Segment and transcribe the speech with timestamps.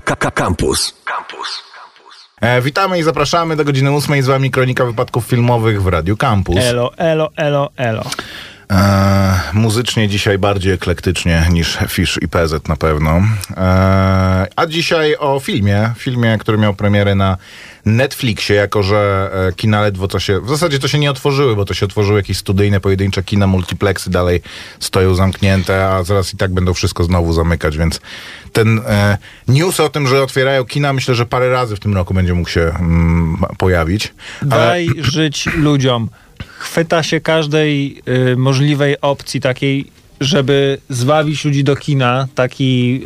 [0.00, 0.94] Campus.
[1.04, 1.68] Campus.
[2.40, 4.22] E, witamy i zapraszamy do godziny ósmej.
[4.22, 6.56] Z wami Kronika Wypadków Filmowych w Radiu Campus.
[6.56, 8.04] Elo, elo, elo, elo.
[8.72, 13.10] E, muzycznie dzisiaj bardziej eklektycznie niż Fish i PZ na pewno.
[13.56, 17.36] E, a dzisiaj o filmie, filmie, który miał premierę na
[17.84, 20.40] Netflixie, jako że e, kina ledwo co się...
[20.40, 24.10] W zasadzie to się nie otworzyły, bo to się otworzyły jakieś studyjne, pojedyncze kina, multiplexy
[24.10, 24.40] dalej
[24.80, 28.00] stoją zamknięte, a zaraz i tak będą wszystko znowu zamykać, więc
[28.52, 32.14] ten e, news o tym, że otwierają kina, myślę, że parę razy w tym roku
[32.14, 34.14] będzie mógł się mm, pojawić.
[34.40, 36.08] Ale- Daj żyć ludziom.
[36.58, 39.86] Chwyta się każdej y, możliwej opcji takiej,
[40.20, 43.00] żeby zwabić ludzi do kina, taki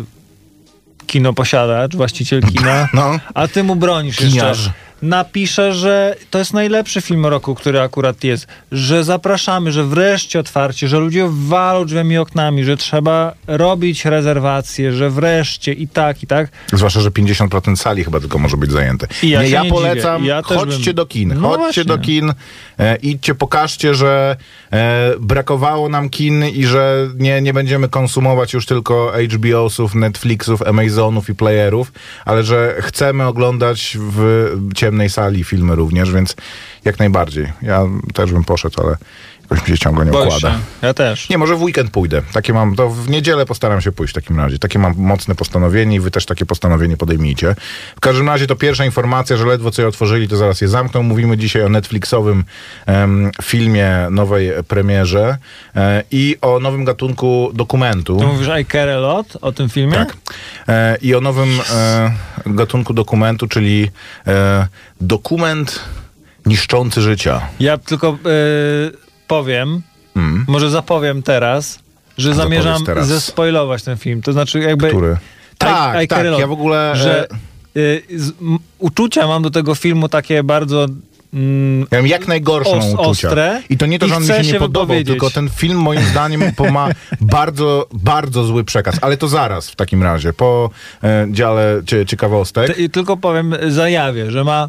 [0.00, 3.18] y, kinoposiadacz, właściciel kina, No.
[3.34, 4.58] a ty mu bronisz Kiniarz.
[4.58, 4.72] jeszcze.
[5.02, 10.88] Napisze, że to jest najlepszy film roku, który akurat jest, że zapraszamy, że wreszcie otwarcie,
[10.88, 16.26] że ludzie walą drzwiami i oknami, że trzeba robić rezerwacje, że wreszcie i tak, i
[16.26, 16.48] tak.
[16.72, 19.06] Zwłaszcza, że 50% sali chyba tylko może być zajęte.
[19.22, 20.28] I ja nie, ja nie polecam, dziwię.
[20.28, 21.84] Ja chodźcie bym- do kin, No chodźcie właśnie.
[21.84, 22.32] do kin,
[22.82, 24.36] e, idźcie, pokażcie, że
[24.72, 31.28] e, brakowało nam kin i że nie, nie będziemy konsumować już tylko HBO-sów, Netflixów, Amazonów
[31.28, 31.92] i playerów,
[32.24, 36.36] ale że chcemy oglądać w ciemnej sali filmy również, więc
[36.84, 37.52] jak najbardziej.
[37.62, 37.82] Ja
[38.14, 38.96] też bym poszedł, ale
[39.54, 40.38] jakoś się ciągle nie układa.
[40.38, 40.58] się.
[40.82, 41.28] Ja też.
[41.28, 42.22] Nie, może w weekend pójdę.
[42.32, 44.58] Takie mam, to w niedzielę postaram się pójść w takim razie.
[44.58, 47.54] Takie mam mocne postanowienie i wy też takie postanowienie podejmijcie.
[47.96, 51.02] W każdym razie to pierwsza informacja, że ledwo co je otworzyli, to zaraz je zamkną.
[51.02, 52.44] Mówimy dzisiaj o Netflixowym
[52.86, 55.38] em, filmie, nowej premierze
[55.76, 58.16] e, i o nowym gatunku dokumentu.
[58.16, 59.94] Ty mówisz I care a lot o tym filmie?
[59.94, 60.16] Tak.
[60.68, 62.12] E, I o nowym e,
[62.46, 63.90] gatunku dokumentu, czyli
[64.26, 64.66] e,
[65.00, 65.80] dokument
[66.46, 67.40] niszczący życia.
[67.60, 68.16] Ja tylko e,
[69.36, 69.82] powiem,
[70.16, 70.44] Mm.
[70.48, 71.78] może zapowiem teraz,
[72.18, 73.06] że zamierzam teraz.
[73.06, 74.22] zespoilować ten film.
[74.22, 74.88] To znaczy jakby...
[74.88, 75.16] Który?
[75.58, 76.92] Tak, I a tak, ja w ogóle...
[76.96, 80.86] Że e, y, z, m, uczucia mam do tego filmu takie bardzo...
[81.34, 83.00] Mm, Ja mam jak najgorszą Os- uczucia.
[83.28, 85.30] ostre I to nie to, i że on mi chcę się nie się podobał, tylko
[85.30, 86.42] ten film moim zdaniem
[86.72, 86.88] ma
[87.20, 88.96] bardzo, bardzo zły przekaz.
[89.00, 90.70] Ale to zaraz w takim razie, po
[91.04, 92.74] e, dziale cie, ciekawostek.
[92.74, 94.68] t- i tylko powiem, zajawię, że ma...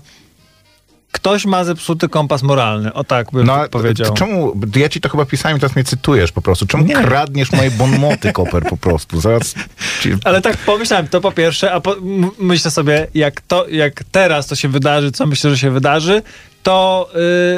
[1.14, 2.94] Ktoś ma zepsuty kompas moralny.
[2.94, 4.08] O tak bym No, powiedział.
[4.08, 6.66] to czemu, ja ci to chyba pisałem, teraz mnie cytujesz po prostu.
[6.68, 6.96] Czemu Nie.
[6.96, 9.22] kradniesz moje bonmoty, Koper, po prostu?
[9.22, 9.54] Zaraz
[10.02, 10.10] ci...
[10.24, 11.96] Ale tak pomyślałem, to po pierwsze, a po,
[12.40, 16.22] myślę sobie, jak, to, jak teraz to się wydarzy, co myślę, że się wydarzy,
[16.64, 17.10] to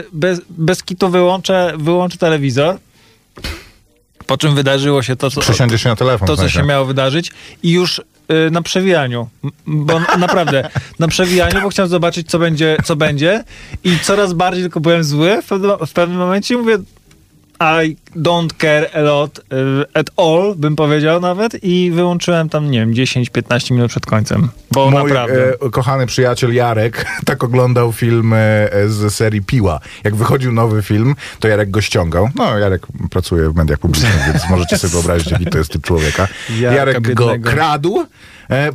[0.01, 2.77] y, bez, bez kitu wyłączę, wyłączę telewizor,
[4.25, 5.41] po czym wydarzyło się to, co,
[5.77, 6.27] się na telefon.
[6.27, 7.31] to, co się miało wydarzyć
[7.63, 8.01] i już
[8.47, 9.29] y, na przewijaniu,
[9.67, 10.69] bo naprawdę,
[10.99, 13.43] na przewijaniu, bo chciałem zobaczyć, co będzie, co będzie.
[13.83, 16.77] I coraz bardziej tylko byłem zły w pewnym, w pewnym momencie mówię,
[17.59, 19.43] I don't care a lot y,
[19.93, 24.91] at all, bym powiedział nawet i wyłączyłem tam, nie wiem, 10-15 minut przed końcem, bo
[24.91, 25.53] Mój naprawdę...
[25.61, 28.37] e, kochany przyjaciel Jarek tak oglądał film e,
[28.87, 29.79] z serii Piła.
[30.03, 32.29] Jak wychodził nowy film, to Jarek go ściągał.
[32.35, 36.27] No, Jarek pracuje w mediach publicznych, więc możecie sobie wyobrazić, jaki to jest typ człowieka.
[36.59, 38.05] Jarek go kradł, e,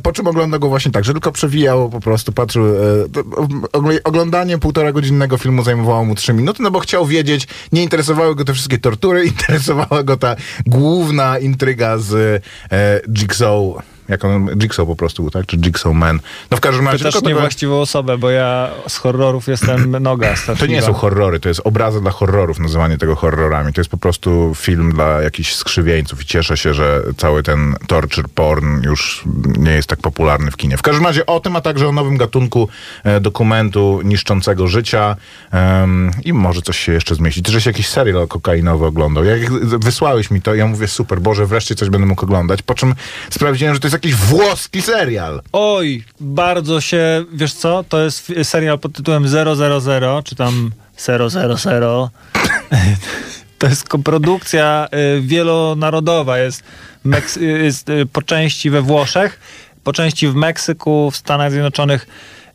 [0.03, 2.65] po czym oglądał go właśnie tak, że tylko przewijał po prostu, patrzył.
[2.67, 8.35] E, oglądanie półtora godzinnego filmu zajmowało mu trzy minuty, no bo chciał wiedzieć, nie interesowały
[8.35, 13.90] go te wszystkie tortury, interesowała go ta główna intryga z e, Jigsaw.
[14.11, 15.45] Jak on, Jigsaw po prostu, tak?
[15.45, 16.19] Czy Jigsaw Man.
[16.51, 16.97] No w każdym razie...
[16.97, 20.73] Pytasz tylko tego- niewłaściwą osobę, bo ja z horrorów jestem noga to straszliwa.
[20.73, 23.73] nie są horrory, to jest obrazy dla horrorów, nazywanie tego horrorami.
[23.73, 28.25] To jest po prostu film dla jakichś skrzywieńców i cieszę się, że cały ten torture
[28.35, 29.23] porn już
[29.57, 30.77] nie jest tak popularny w kinie.
[30.77, 32.67] W każdym razie o tym, a także o nowym gatunku
[33.03, 35.15] e, dokumentu niszczącego życia
[36.25, 37.43] i może coś się jeszcze zmieści.
[37.43, 39.23] Ty, żeś jakiś serial kokainowy oglądał.
[39.23, 42.95] Jak wysłałeś mi to, ja mówię super, Boże, wreszcie coś będę mógł oglądać, po czym
[43.29, 45.41] sprawdziłem, że to jest jakiś włoski serial.
[45.51, 52.09] Oj, bardzo się, wiesz co, to jest serial pod tytułem 000, czy tam 000.
[53.57, 56.63] To jest koprodukcja y, wielonarodowa, jest,
[57.37, 59.39] y, jest y, po części we Włoszech,
[59.83, 62.07] po części w Meksyku, w Stanach Zjednoczonych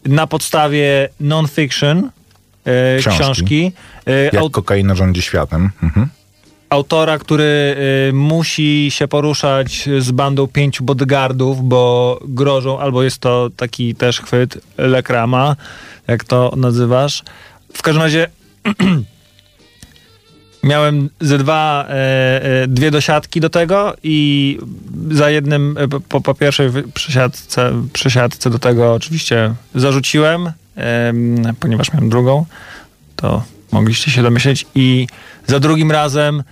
[0.05, 3.21] na podstawie non-fiction y, Książki.
[3.23, 3.73] książki.
[4.09, 5.71] Y, Jak aut- kokaina rządzi światem.
[5.83, 6.09] Mhm.
[6.71, 7.77] Autora, który
[8.09, 14.21] y, musi się poruszać z bandą pięciu bodyguardów, bo grożą, albo jest to taki też
[14.21, 15.57] chwyt lekrama,
[16.07, 17.23] jak to nazywasz.
[17.73, 18.29] W każdym razie
[20.63, 24.59] miałem ze dwa, e, e, dwie dosiadki do tego i
[25.11, 32.09] za jednym, e, po, po pierwszej przesiadce, przesiadce do tego oczywiście zarzuciłem, em, ponieważ miałem
[32.09, 32.47] drugą,
[33.17, 33.43] to
[33.73, 35.07] mogliście się domyśleć i
[35.47, 36.43] za drugim razem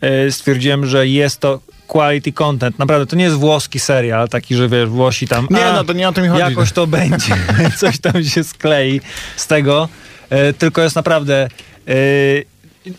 [0.00, 2.78] e, stwierdziłem, że jest to quality content.
[2.78, 5.46] Naprawdę, to nie jest włoski serial, taki, że wiesz, Włosi tam...
[5.50, 6.40] Nie, a, no to nie o tym chodzi.
[6.40, 7.36] Jakoś to będzie.
[7.80, 9.00] Coś tam się sklei
[9.36, 9.88] z tego.
[10.30, 11.48] E, tylko jest naprawdę...
[11.88, 11.92] E,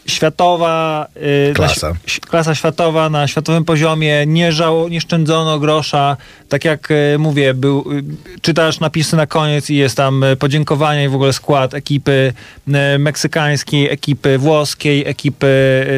[0.07, 1.07] światowa
[1.49, 1.89] y, Klasa.
[1.89, 1.95] Na,
[2.29, 6.17] klasa światowa na światowym poziomie, nie, żało, nie szczędzono grosza.
[6.49, 8.03] Tak jak y, mówię, był, y,
[8.41, 12.33] czytasz napisy na koniec i jest tam podziękowania i w ogóle skład ekipy
[12.99, 15.53] meksykańskiej, ekipy włoskiej, ekipy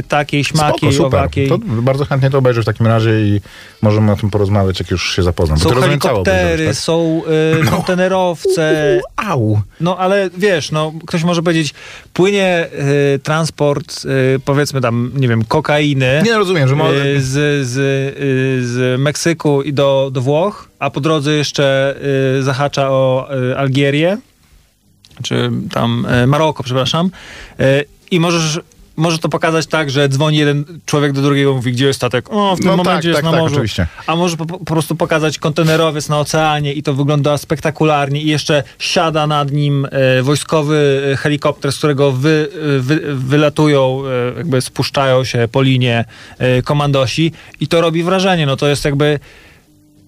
[0.08, 1.50] takiej, śmakiej, Spoko, owakiej.
[1.50, 3.42] To bardzo chętnie to obejrzę w takim razie i
[3.82, 5.60] możemy o tym porozmawiać, jak już się zapoznam.
[5.60, 7.22] Są helikoptery, obejrzałeś, są
[7.64, 9.02] y, kontenerowce.
[9.16, 9.28] tak?
[9.30, 9.62] Au!
[9.80, 11.74] No ale wiesz, no ktoś może powiedzieć,
[12.14, 12.68] płynie
[13.24, 16.22] transport, y, powiedzmy tam, nie wiem, kokainy.
[16.26, 17.06] Nie rozumiem, że może...
[17.06, 21.96] y, z, z, y, z Meksyku i do, do Włoch, a po drodze jeszcze
[22.42, 24.18] zahacza o Algierię,
[25.24, 27.10] czy tam Maroko, przepraszam.
[28.12, 28.60] I możesz.
[28.96, 32.26] Może to pokazać tak, że dzwoni jeden człowiek do drugiego, mówi, gdzie jest statek?
[32.30, 33.56] O, w tym No momencie tak, jest tak, na tak, morzu.
[33.56, 33.88] oczywiście.
[34.08, 38.64] A może po, po prostu pokazać kontenerowiec na oceanie i to wygląda spektakularnie i jeszcze
[38.80, 42.48] siada nad nim e, wojskowy e, helikopter, z którego wy,
[42.78, 44.04] e, wy, wylatują,
[44.34, 46.06] e, jakby spuszczają się po linie
[46.38, 48.46] e, komandosi i to robi wrażenie.
[48.46, 49.20] No to jest jakby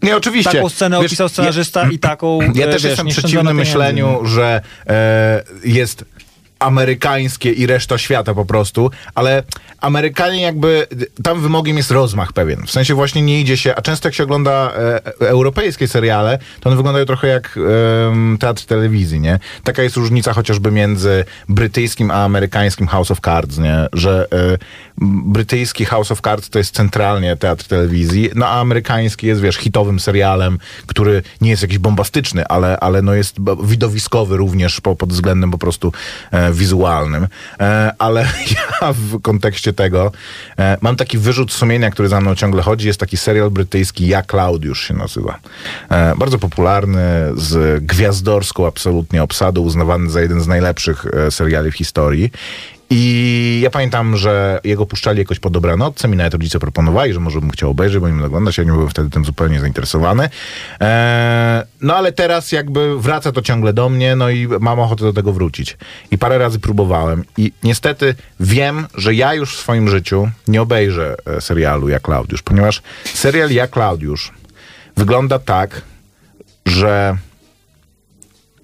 [0.04, 0.51] Nie, oczywiście.
[0.51, 4.62] taką scenę Wiesz, opisał scenarzysta i taką Ja e, też wiesz, jestem przeciwny myśleniu, że
[4.88, 6.06] e, jest
[6.59, 9.44] amerykańskie i reszta świata po prostu, ale
[9.81, 10.88] Amerykanie jakby,
[11.24, 12.65] tam wymogiem jest rozmach pewien.
[12.65, 16.69] W sensie właśnie nie idzie się, a często jak się ogląda e, europejskie seriale, to
[16.69, 17.59] one wyglądają trochę jak
[18.07, 19.39] em, teatr telewizji, nie?
[19.63, 23.88] Taka jest różnica chociażby między brytyjskim a amerykańskim House of Cards, nie?
[23.94, 24.57] Że e,
[25.25, 30.00] brytyjski House of Cards to jest centralnie teatr telewizji, no a amerykański jest, wiesz, hitowym
[30.00, 35.51] serialem, który nie jest jakiś bombastyczny, ale, ale no jest widowiskowy również po, pod względem
[35.51, 35.94] po prostu
[36.31, 37.27] e, wizualnym.
[37.59, 38.21] E, ale
[38.81, 40.11] ja w kontekście tego
[40.59, 42.88] e, mam taki wyrzut sumienia, który za mną ciągle chodzi.
[42.88, 45.39] Jest taki serial brytyjski Ja Claudiusz się nazywa.
[45.89, 46.99] E, bardzo popularny,
[47.35, 52.31] z gwiazdorską absolutnie obsadą, uznawany za jeden z najlepszych seriali w historii.
[52.89, 57.39] I ja pamiętam, że jego puszczali jakoś po dobranocce, mi nawet rodzice proponowali, że może
[57.39, 60.30] bym chciał obejrzeć, bo nie oglądać, ja nie byłem wtedy tym zupełnie zainteresowany.
[60.80, 65.13] Eee, no ale teraz jakby wraca to ciągle do mnie, no i mam ochotę do
[65.13, 65.78] tego wrócić.
[66.12, 71.16] I parę razy próbowałem i niestety wiem, że ja już w swoim życiu nie obejrzę
[71.25, 72.81] e, serialu Jak Klaudiusz, ponieważ
[73.13, 74.31] serial Jak Klaudiusz
[74.98, 75.81] wygląda tak,
[76.66, 77.18] że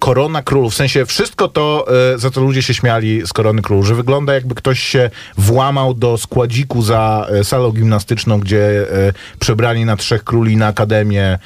[0.04, 3.86] Korona Królów, w sensie wszystko to, e, za co ludzie się śmiali z Korony Królów,
[3.86, 9.84] że wygląda jakby ktoś się włamał do składziku za e, salą gimnastyczną, gdzie e, przebrani
[9.84, 11.38] na trzech króli na akademię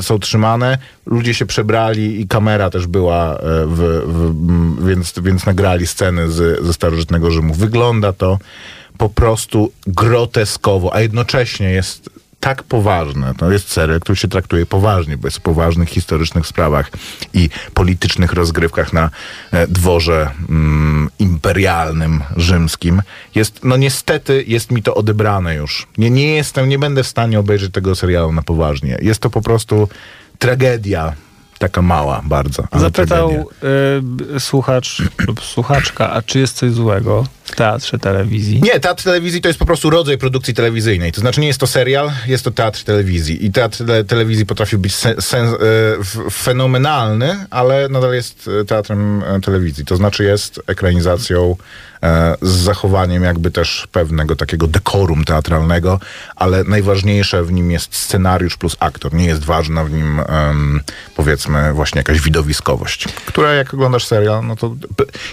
[0.00, 0.78] są trzymane.
[1.06, 6.72] Ludzie się przebrali i kamera też była, w, w, więc, więc nagrali sceny z, ze
[6.72, 7.54] starożytnego Rzymu.
[7.54, 8.38] Wygląda to
[8.98, 13.34] po prostu groteskowo, a jednocześnie jest tak poważne.
[13.34, 16.90] To jest serial, który się traktuje poważnie, bo jest o poważnych historycznych sprawach
[17.34, 19.10] i politycznych rozgrywkach na
[19.52, 23.02] e, dworze mm, imperialnym rzymskim.
[23.34, 25.86] Jest, no niestety jest mi to odebrane już.
[25.98, 28.98] Nie, nie jestem, nie będę w stanie obejrzeć tego serialu na poważnie.
[29.02, 29.88] Jest to po prostu
[30.38, 31.12] tragedia.
[31.58, 33.48] Taka mała bardzo, Zapytał
[34.36, 38.60] y, słuchacz lub słuchaczka, a czy jest coś złego w teatrze telewizji?
[38.62, 41.12] Nie, teatr telewizji to jest po prostu rodzaj produkcji telewizyjnej.
[41.12, 43.46] To znaczy nie jest to serial, jest to teatr telewizji.
[43.46, 45.46] I teatr te- telewizji potrafi być sen, sen,
[46.00, 49.84] f- fenomenalny, ale nadal jest e, teatrem e, telewizji.
[49.84, 51.56] To znaczy jest ekranizacją
[52.42, 56.00] z zachowaniem jakby też pewnego takiego dekorum teatralnego,
[56.36, 59.14] ale najważniejsze w nim jest scenariusz plus aktor.
[59.14, 60.80] Nie jest ważna w nim em,
[61.16, 64.74] powiedzmy właśnie jakaś widowiskowość, która jak oglądasz serial, no to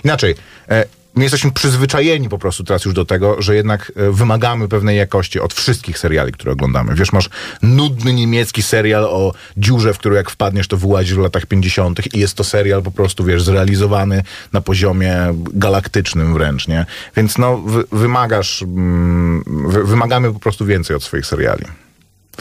[0.03, 0.35] inaczej.
[0.69, 4.97] E, My jesteśmy przyzwyczajeni po prostu teraz już do tego, że jednak e, wymagamy pewnej
[4.97, 6.95] jakości od wszystkich seriali, które oglądamy.
[6.95, 7.29] Wiesz, masz
[7.61, 12.15] nudny niemiecki serial o dziurze, w którą jak wpadniesz, to wyłazisz w latach 50.
[12.15, 15.17] i jest to serial po prostu, wiesz, zrealizowany na poziomie
[15.53, 16.85] galaktycznym wręcz, nie?
[17.17, 21.65] Więc no, wy, wymagasz, mm, wy, wymagamy po prostu więcej od swoich seriali.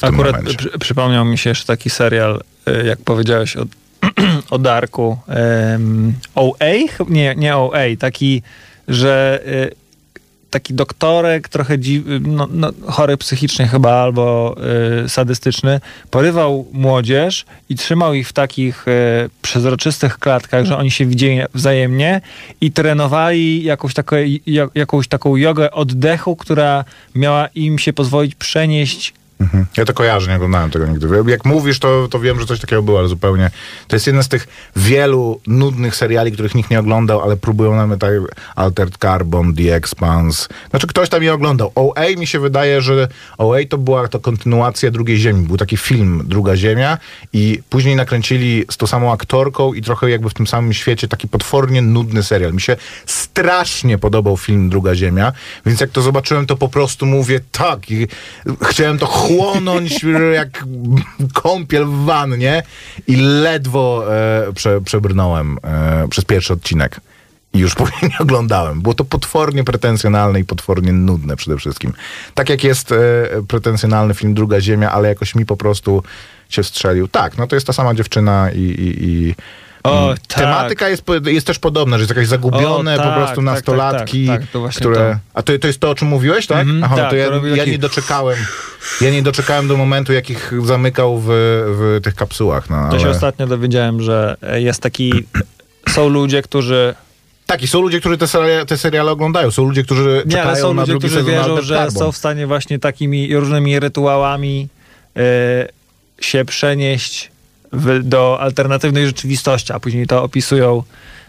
[0.02, 3.64] Akurat przy, przypomniał mi się jeszcze taki serial, y, jak powiedziałeś o,
[4.50, 5.18] o Darku.
[5.28, 6.74] Um, OA?
[7.08, 7.96] Nie, nie OA.
[7.98, 8.42] Taki,
[8.88, 9.84] że y,
[10.54, 14.56] taki doktorek, trochę dziw, no, no, chory psychicznie chyba, albo
[15.04, 15.80] y, sadystyczny,
[16.10, 22.20] porywał młodzież i trzymał ich w takich y, przezroczystych klatkach, że oni się widzieli wzajemnie
[22.60, 24.16] i trenowali jakąś, taką,
[24.74, 26.84] jakąś taką jogę oddechu, która
[27.14, 29.14] miała im się pozwolić przenieść
[29.44, 29.66] Mhm.
[29.76, 31.08] Ja to kojarzę, nie oglądałem tego nigdy.
[31.26, 33.50] Jak mówisz, to, to wiem, że coś takiego było, ale zupełnie...
[33.88, 37.98] To jest jeden z tych wielu nudnych seriali, których nikt nie oglądał, ale próbują nam
[37.98, 38.12] tak
[38.56, 40.48] Altered Carbon, The Expanse.
[40.70, 41.72] Znaczy ktoś tam je oglądał.
[41.74, 43.08] OA mi się wydaje, że
[43.38, 45.46] OA to była to kontynuacja Drugiej Ziemi.
[45.46, 46.98] Był taki film Druga Ziemia
[47.32, 51.28] i później nakręcili z tą samą aktorką i trochę jakby w tym samym świecie taki
[51.28, 52.52] potwornie nudny serial.
[52.52, 55.32] Mi się strasznie podobał film Druga Ziemia,
[55.66, 57.90] więc jak to zobaczyłem, to po prostu mówię tak.
[57.90, 58.08] I
[58.62, 60.64] chciałem to chłonąć jak
[61.32, 62.62] kąpiel w wannie
[63.06, 67.00] i ledwo e, prze, przebrnąłem e, przez pierwszy odcinek.
[67.52, 68.80] I już później nie oglądałem.
[68.80, 71.92] Było to potwornie pretensjonalne i potwornie nudne przede wszystkim.
[72.34, 72.96] Tak jak jest e,
[73.48, 76.02] pretensjonalny film Druga Ziemia, ale jakoś mi po prostu
[76.48, 77.08] się strzelił.
[77.08, 79.34] Tak, no to jest ta sama dziewczyna i, i, i
[79.84, 80.38] O, mm, tak.
[80.38, 83.44] Tematyka jest, po- jest też podobna, że jest jakieś zagubione O, po tak, prostu tak,
[83.44, 85.18] nastolatki, tak, tak, tak, to które...
[85.34, 86.60] A to, to jest to, o czym mówiłeś, tak?
[86.60, 88.38] Mhm, Aha, no tak, to ja, to ja taki- nie doczekałem.
[89.00, 92.70] Ja nie doczekałem do momentu, jak ich zamykał w, w tych kapsułach.
[92.70, 93.14] No, To się ale...
[93.14, 95.12] ostatnio dowiedziałem, że jest taki...
[95.88, 96.94] Są ludzie, którzy...
[97.46, 99.50] Tak, i są ludzie, którzy te seriale, te seriale oglądają.
[99.50, 101.98] Są ludzie, którzy Nie, czekają ale są na ludzie, drugi którzy sezon wierzą, że Carbon.
[101.98, 104.68] są w stanie właśnie takimi różnymi rytuałami
[105.16, 105.20] e,
[106.20, 107.30] się przenieść
[107.74, 110.82] w, do alternatywnej rzeczywistości, a później to opisują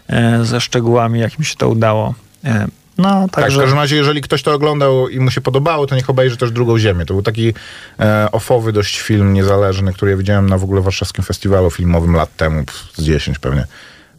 [0.08, 2.14] e, ze szczegółami, jak mi się to udało.
[2.44, 2.66] E,
[2.98, 3.60] no, Tak, w także...
[3.60, 6.78] każdym razie, jeżeli ktoś to oglądał i mu się podobało, to niech obejrzy też Drugą
[6.78, 7.06] Ziemię.
[7.06, 7.54] To był taki
[8.00, 12.36] e, ofowy dość film niezależny, który ja widziałem na w ogóle warszawskim festiwalu filmowym lat
[12.36, 13.66] temu, z 10 pewnie.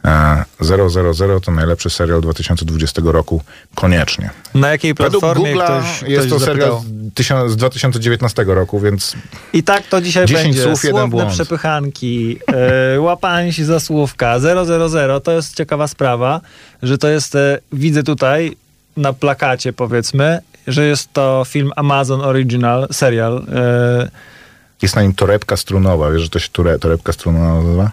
[0.05, 3.41] E, 000 to najlepszy serial 2020 roku.
[3.75, 4.29] Koniecznie.
[4.55, 8.79] na jakiej Według platformie Google'a ktoś, jest ktoś to serial z, tysiąc- z 2019 roku,
[8.79, 9.15] więc
[9.53, 10.63] I tak to dzisiaj 10 będzie.
[10.63, 11.31] słów, jeden Słowne błąd.
[11.31, 12.39] przepychanki,
[12.95, 16.41] e, łapanie się za słówka, 000, to jest ciekawa sprawa,
[16.83, 18.57] że to jest, e, widzę tutaj
[18.97, 23.45] na plakacie powiedzmy, że jest to film Amazon Original, serial.
[23.55, 24.09] E,
[24.81, 26.11] jest na nim torebka strunowa.
[26.11, 27.91] Wiesz, że to się ture, torebka strunowa nazywa?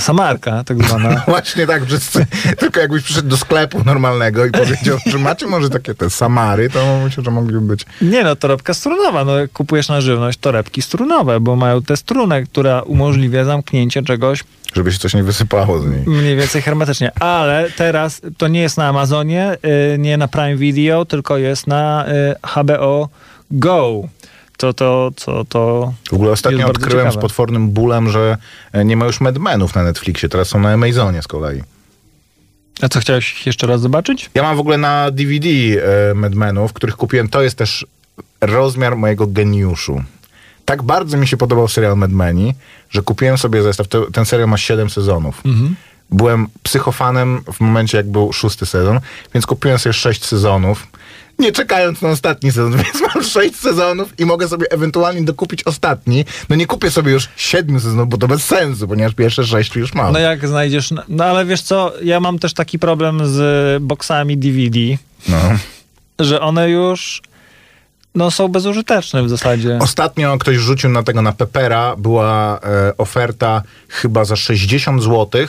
[0.00, 1.22] Samarka, tak zwana.
[1.28, 2.26] Właśnie tak, wszyscy,
[2.58, 7.00] tylko jakbyś przyszedł do sklepu normalnego i powiedział, że macie może takie te Samary, to
[7.04, 7.86] myślę, że mogliby być.
[8.02, 9.24] Nie no, torebka strunowa.
[9.24, 14.92] No, kupujesz na żywność torebki strunowe, bo mają tę strunę, która umożliwia zamknięcie czegoś Żeby
[14.92, 16.02] się coś nie wysypało z niej.
[16.06, 17.12] Mniej więcej hermetycznie.
[17.20, 19.56] Ale teraz to nie jest na Amazonie,
[19.94, 23.08] y, nie na Prime Video, tylko jest na y, HBO
[23.50, 24.02] Go.
[24.58, 25.92] To, to, co to.
[26.10, 27.20] W ogóle ostatnio odkryłem ciekawe.
[27.20, 28.36] z potwornym bólem, że
[28.72, 31.62] e, nie ma już Medmenów na Netflixie, teraz są na Amazonie z kolei.
[32.82, 34.30] A co chciałeś jeszcze raz zobaczyć?
[34.34, 37.86] Ja mam w ogóle na DVD e, Medmenów, których kupiłem, to jest też
[38.40, 40.02] rozmiar mojego geniuszu.
[40.64, 42.54] Tak bardzo mi się podobał serial Medmeni,
[42.90, 43.88] że kupiłem sobie zestaw.
[43.88, 45.42] To, ten serial ma 7 sezonów.
[46.10, 49.00] Byłem psychofanem w momencie, jak był szósty sezon,
[49.34, 50.86] więc kupiłem sobie 6 sezonów.
[51.38, 56.24] Nie czekając na ostatni sezon, więc mam 6 sezonów i mogę sobie ewentualnie dokupić ostatni.
[56.48, 59.94] No nie kupię sobie już 7 sezonów, bo to bez sensu, ponieważ pierwsze 6 już
[59.94, 60.12] mam.
[60.12, 60.90] No jak znajdziesz.
[61.08, 64.78] No ale wiesz co, ja mam też taki problem z boksami DVD,
[65.28, 65.38] No.
[66.18, 67.22] że one już
[68.14, 69.78] no, są bezużyteczne w zasadzie.
[69.82, 75.46] Ostatnio ktoś rzucił na tego na Pepera, była e, oferta chyba za 60 zł,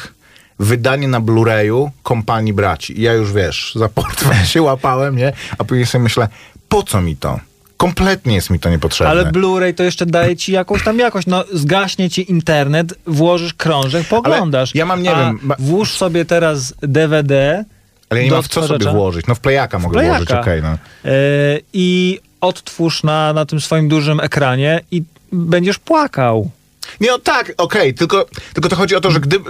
[0.59, 2.99] wydanie na Blu-rayu kompanii braci.
[2.99, 5.33] I ja już wiesz, za portfel się łapałem, nie?
[5.57, 6.27] A później sobie myślę,
[6.69, 7.39] po co mi to?
[7.77, 9.11] Kompletnie jest mi to niepotrzebne.
[9.11, 11.27] Ale Blu-ray to jeszcze daje ci jakąś tam jakość.
[11.27, 14.75] No, zgaśnie ci internet, włożysz krążek, poglądasz.
[14.75, 17.63] ja mam, nie A wiem, Włóż sobie teraz DVD.
[18.09, 19.27] Ale nie do mam w co sobie włożyć.
[19.27, 20.17] No w plejaka mogę plejaka.
[20.17, 20.69] włożyć, okej, no.
[20.69, 20.77] e,
[21.73, 26.51] I odtwórz na, na tym swoim dużym ekranie i będziesz płakał.
[27.01, 29.49] Nie, no tak, okej, tylko, tylko to chodzi o to, że gdyby...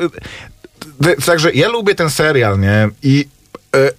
[1.26, 2.90] Także ja lubię ten serial, nie?
[3.04, 3.26] I
[3.76, 3.92] e,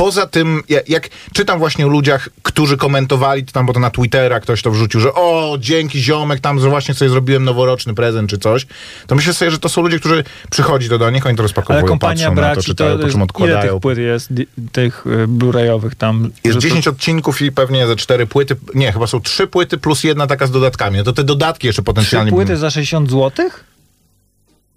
[0.00, 3.90] poza tym, jak, jak czytam właśnie o ludziach, którzy komentowali to tam, bo to na
[3.90, 8.30] Twittera ktoś to wrzucił, że o, dzięki ziomek, tam że właśnie sobie zrobiłem noworoczny prezent
[8.30, 8.66] czy coś,
[9.06, 11.44] to myślę sobie, że to są ludzie, którzy przychodzi to do nich, oni to Ale
[11.44, 13.72] rozpakowują, kompania patrzą na to, braci, czytają, po jest, czym ile odkładają.
[13.72, 14.28] tych płyt jest,
[14.72, 16.22] tych y, Blu-rayowych tam?
[16.44, 19.78] Jest że to- 10 odcinków i pewnie ze cztery płyty, nie, chyba są trzy płyty
[19.78, 20.98] plus jedna taka z dodatkami.
[20.98, 22.32] No to te dodatki jeszcze potencjalnie...
[22.32, 23.64] płyty za 60 złotych?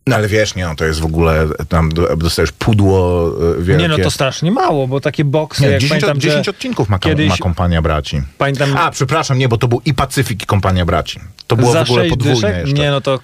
[0.08, 3.28] No ale wiesz, nie, no, to jest w ogóle, tam do- dostajesz pudło
[3.60, 3.84] y, wielkie.
[3.84, 6.90] Nie, no to strasznie mało, bo takie boksy, Nie, jak 10, pamiętam, 10 że odcinków
[6.90, 8.22] ma, kiedyś- ma kompania braci.
[8.38, 11.20] pamiętam, A, przepraszam, nie, bo to był i Pacyfik i kompania braci.
[11.48, 12.56] To było za w ogóle 6 podwójne dyszek?
[12.58, 12.82] jeszcze.
[12.82, 13.20] Nie, no to...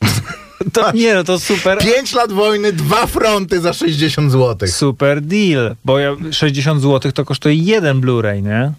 [0.72, 1.78] to nie, no to super...
[1.78, 4.68] Pięć lat wojny, dwa fronty za 60 zł.
[4.68, 8.72] Super deal, bo ja, 60 zł to kosztuje jeden Blu-ray, nie?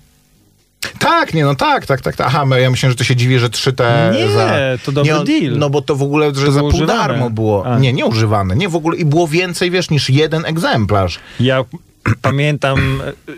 [1.00, 2.16] Tak, nie, no tak, tak, tak.
[2.16, 2.28] tak.
[2.28, 4.50] Aha, ja myślałem, że to się dziwi, że trzy te Nie, za...
[4.86, 5.58] to dobry no, deal.
[5.58, 6.94] No bo to w ogóle, że To za pół używane.
[6.94, 7.66] darmo było.
[7.66, 7.80] A.
[7.80, 8.56] Nie, nie używane.
[8.56, 11.20] Nie, w ogóle i było więcej, wiesz, niż jeden egzemplarz.
[11.40, 11.64] Ja
[12.22, 13.32] pamiętam, e,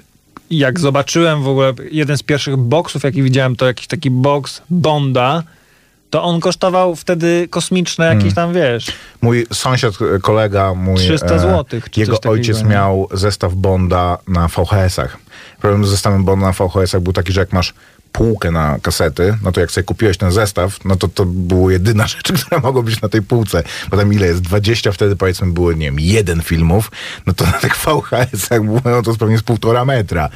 [0.49, 5.43] jak zobaczyłem w ogóle jeden z pierwszych boksów, jaki widziałem, to jakiś taki boks Bonda,
[6.09, 8.35] to on kosztował wtedy kosmiczne jakieś Hmm.
[8.35, 10.97] tam, wiesz, Mój sąsiad, e, kolega, mój...
[10.97, 12.69] 300 złotych, czy Jego ojciec nie?
[12.69, 15.17] miał zestaw Bonda na VHS-ach.
[15.63, 17.73] Problem z zestawem Bonda na VHS-ach był taki, że jak masz
[18.11, 22.07] półkę na kasety, no to jak sobie kupiłeś ten zestaw, no to to było jedyna
[22.13, 23.63] rzecz, która mogła być na tej półce.
[23.89, 24.41] Bo tam ile jest?
[24.41, 26.91] 20 wtedy powiedzmy było, nie wiem, jeden filmów,
[27.25, 30.29] no to na tych VHS-ach było no to pewnie z półtora metra.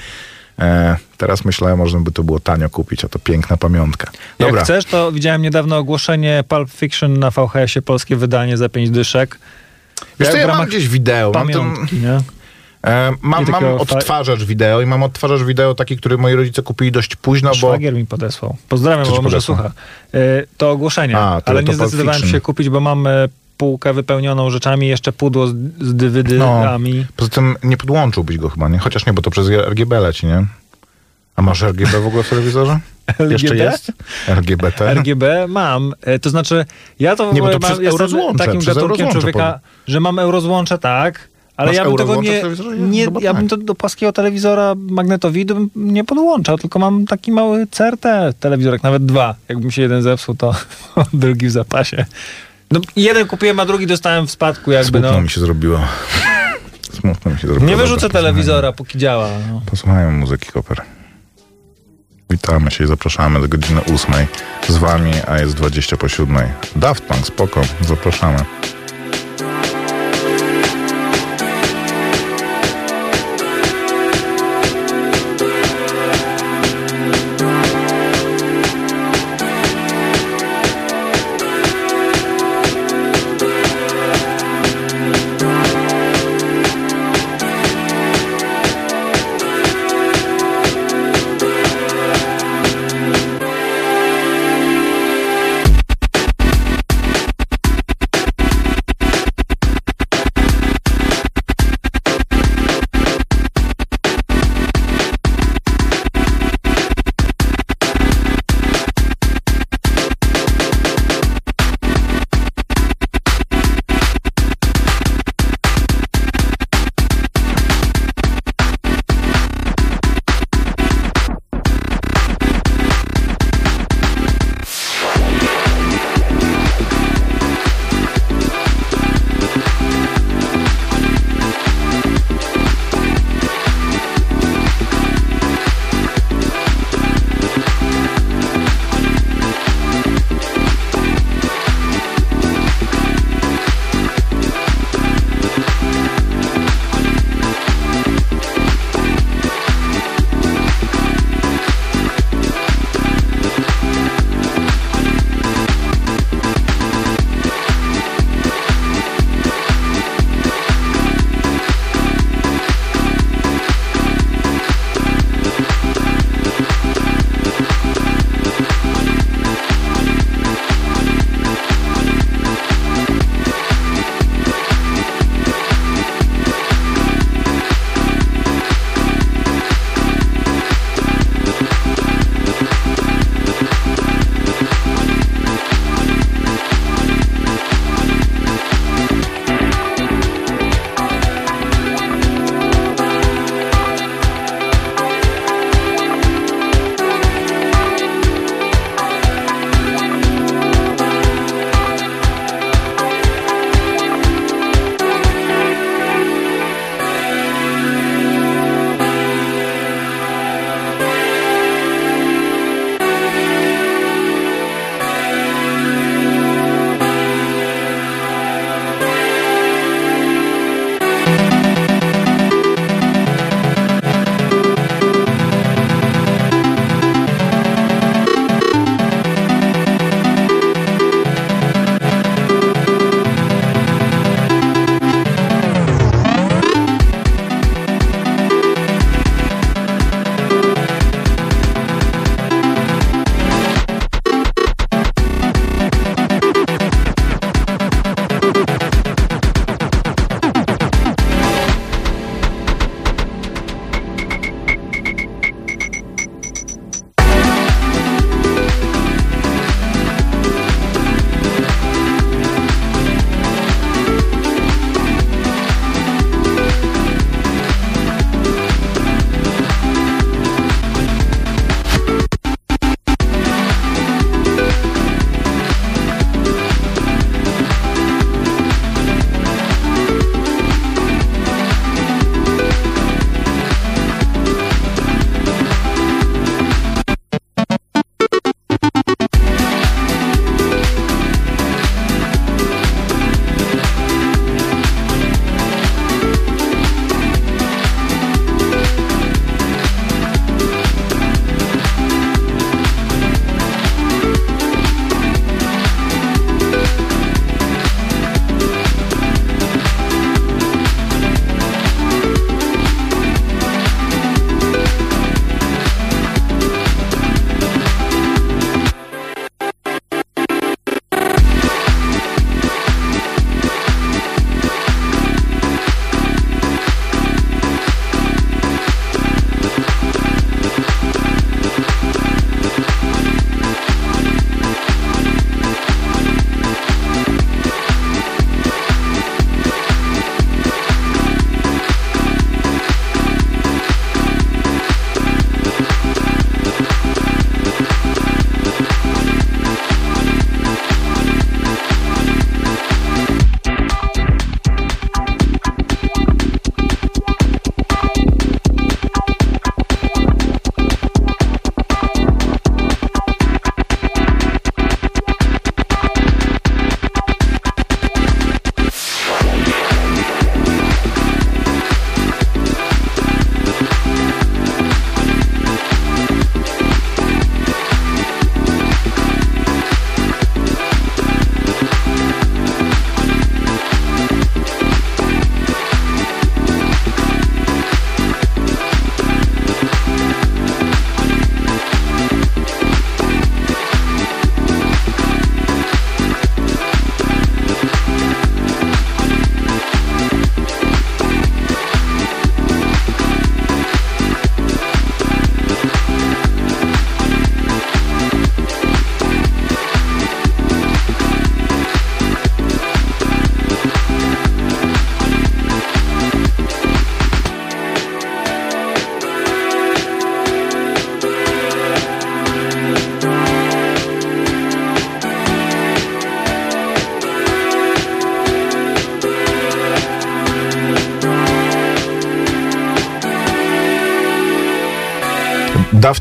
[0.59, 4.11] E, teraz myślę, można by to było tanio kupić, a to piękna pamiątka.
[4.39, 4.55] Dobra.
[4.55, 9.39] Jak chcesz, to widziałem niedawno ogłoszenie Pulp Fiction na VHS-ie, polskie wydanie za 5 dyszek.
[10.19, 11.31] Wiesz co, Jak ja mam gdzieś wideo.
[11.31, 12.19] Mam, ten, Pamiątki, nie?
[12.83, 17.15] E, mam, mam odtwarzacz wideo i mam odtwarzacz wideo taki, który moi rodzice kupili dość
[17.15, 17.55] późno, bo...
[17.55, 18.57] Szwagier mi podesłał.
[18.69, 19.71] Pozdrawiam, bo może słucha.
[20.15, 23.93] Y, To ogłoszenie, A, to- ale to nie zdecydowałem się kupić, bo mam e, półkę
[23.93, 27.05] wypełnioną rzeczami, jeszcze pudło z, z dywydami.
[27.15, 28.79] Poza tym nie podłączyłbyś go chyba, nie?
[28.79, 30.45] Chociaż nie, bo to przez RGB leci, nie?
[31.35, 32.79] A masz RGB w ogóle w telewizorze?
[33.29, 33.63] Jeszcze LGB?
[33.63, 33.91] jest?
[34.27, 34.93] RGBT?
[34.93, 36.65] RGB mam, e, to znaczy
[36.99, 41.27] ja to w Nie, bo ogóle mam, jestem takim gatunkiem człowieka, że mam eurozłącze, tak,
[41.57, 42.41] ale Masz ja bym tego nie,
[42.79, 43.39] nie Chyba ja tak.
[43.39, 48.03] bym to do płaskiego telewizora magnetowidu nie podłączał, tylko mam taki mały CRT
[48.39, 49.35] telewizorek, nawet dwa.
[49.49, 50.55] Jakby mi się jeden zepsuł, to
[51.13, 52.05] drugi w zapasie.
[52.71, 55.21] No jeden kupiłem, a drugi dostałem w spadku jakby, Smutno no.
[55.21, 55.79] mi się zrobiło.
[57.01, 57.65] Smutno mi się zrobiło.
[57.65, 58.27] Nie Dobra, wyrzucę posłuchajmy.
[58.29, 59.29] telewizora, póki działa.
[59.51, 59.61] No.
[59.65, 60.81] Posłuchajmy muzyki Koper.
[62.29, 64.13] Witamy się i zapraszamy do godziny 8
[64.67, 66.37] z wami, a jest 20 po 7.
[66.75, 68.37] Daft Punk, spoko, zapraszamy.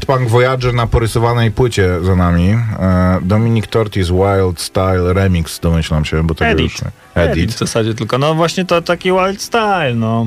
[0.06, 2.48] Punk Voyager na porysowanej płycie za nami.
[2.50, 6.72] E, Dominic Tortis Wild Style Remix, domyślam się, bo tego Edit.
[6.72, 6.80] już.
[7.14, 7.52] Edit Edit.
[7.54, 8.18] w zasadzie tylko.
[8.18, 10.26] No właśnie to taki wild style, no.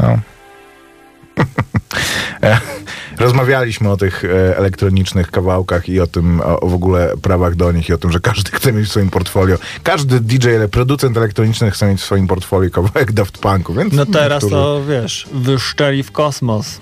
[0.00, 0.18] No.
[2.42, 2.60] E,
[3.18, 7.88] Rozmawialiśmy o tych e, elektronicznych kawałkach i o tym, o, w ogóle prawach do nich
[7.88, 9.56] i o tym, że każdy chce mieć w swoim portfolio.
[9.82, 14.42] Każdy DJ, producent elektroniczny chce mieć w swoim portfolio kawałek Daft Punku, więc No teraz
[14.42, 16.80] niektórzy- to, wiesz, wyszczeli w kosmos.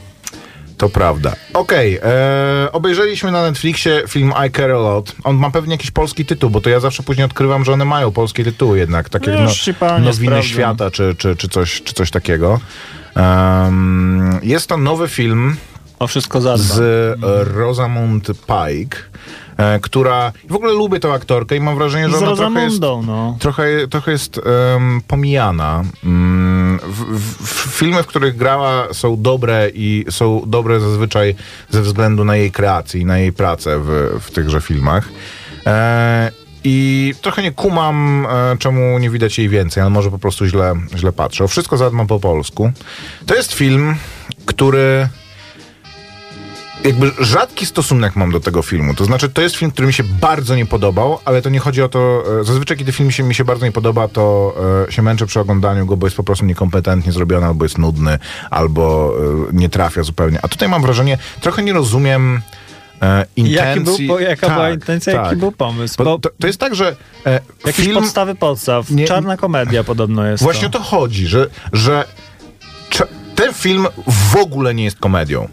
[0.77, 1.33] To prawda.
[1.55, 5.13] Okej, e, obejrzeliśmy na Netflixie film I Care A Lot.
[5.25, 8.13] On ma pewnie jakiś polski tytuł, bo to ja zawsze później odkrywam, że one mają
[8.13, 10.43] polskie tytuły jednak, takie No no, nowiny sprawdzam.
[10.43, 12.61] świata czy, czy, czy, coś, czy coś takiego.
[13.17, 15.57] Em, jest to nowy film
[15.99, 16.65] O wszystko zadba.
[16.65, 18.99] z e, Rosamund Pike,
[19.57, 20.33] e, która...
[20.49, 23.37] W ogóle lubię tą aktorkę i mam wrażenie, że Z ona trochę jest no.
[23.41, 24.39] trochę, trochę jest
[24.75, 25.85] em, pomijana.
[26.05, 31.35] Mm, w, w, filmy, w których grała są dobre i są dobre zazwyczaj
[31.71, 35.09] ze względu na jej kreację i na jej pracę w, w tychże filmach.
[35.67, 36.31] E,
[36.65, 40.75] I trochę nie kumam, e, czemu nie widać jej więcej, ale może po prostu źle,
[40.97, 41.45] źle patrzę.
[41.45, 42.73] O wszystko zadbam po polsku.
[43.27, 43.97] To jest film,
[44.47, 45.09] który
[46.87, 48.95] jakby rzadki stosunek mam do tego filmu.
[48.95, 51.83] To znaczy, to jest film, który mi się bardzo nie podobał, ale to nie chodzi
[51.83, 52.23] o to.
[52.41, 54.55] e, Zazwyczaj, kiedy film się, mi się bardzo nie podoba, to
[54.89, 58.19] e, się męczę przy oglądaniu go, bo jest po prostu niekompetentnie zrobiony, albo jest nudny,
[58.51, 59.13] albo
[59.51, 60.39] e, nie trafia zupełnie.
[60.43, 62.41] A tutaj mam wrażenie, trochę nie rozumiem.
[63.03, 64.09] E, był, intencji.
[64.09, 65.25] po- jaka była Tak, intencja, tak.
[65.25, 65.95] jaki był pomysł?
[66.05, 66.97] Bo to, to jest tak, że
[67.27, 67.97] e, jakieś film...
[68.01, 68.91] podstawy podstaw.
[68.91, 70.79] Nie- Czarna komedia podobno jest Właśnie o to.
[70.79, 72.05] to chodzi, że, że
[73.35, 73.87] ten film
[74.33, 75.49] w ogóle nie jest komedią.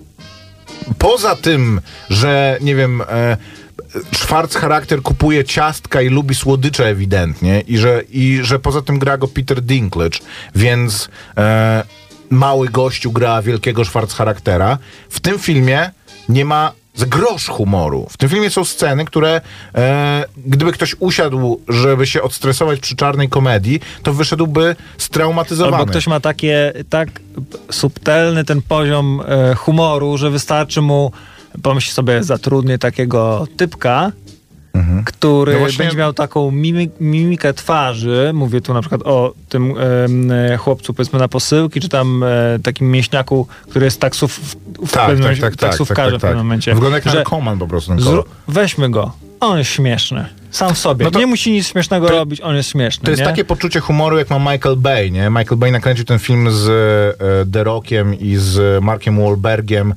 [0.98, 3.38] Poza tym, że nie wiem, e,
[4.16, 9.18] Schwarz charakter kupuje ciastka i lubi słodycze ewidentnie i że, i że poza tym gra
[9.18, 10.20] go Peter Dinklage,
[10.56, 11.84] więc e,
[12.30, 14.78] mały gościu gra wielkiego Schwarz charaktera.
[15.10, 15.92] W tym filmie
[16.30, 18.08] nie ma z grosz humoru.
[18.10, 19.42] W tym filmie są sceny, które
[19.76, 25.78] e, gdyby ktoś usiadł, żeby się odstresować przy czarnej komedii, to wyszedłby straumatyzowany.
[25.78, 27.10] Albo ktoś ma takie, tak
[27.72, 31.12] subtelny ten poziom e, humoru, że wystarczy mu,
[31.64, 34.12] pomyśl sobie, zatrudnię takiego typka,
[35.06, 38.32] który No właśnie- będzie miał taką mimi, mimikę twarzy.
[38.34, 39.74] Mówię tu na przykład o tym
[40.52, 45.02] e, chłopcu, powiedzmy, na posyłki, czy tam e, takim mięśniaku, który jest taksów, w Tak,
[45.08, 46.44] pewnym tak, momencie- tak, tak, taksówkarzem tak, w pewnym tak.
[46.46, 46.74] momencie.
[46.74, 47.94] Wygląda jak narkoman po prostu.
[48.48, 49.12] weźmy go.
[49.40, 50.26] On jest śmieszny.
[50.52, 51.06] Sam w sobie.
[51.06, 53.04] No to- nie musi nic śmiesznego to- robić, on jest śmieszny.
[53.06, 53.26] To jest nie?
[53.26, 55.30] takie poczucie humoru, jak ma Michael Bay, nie?
[55.30, 59.94] Michael Bay nakręcił ten film z e, The Rockiem i z Markiem Wahlbergiem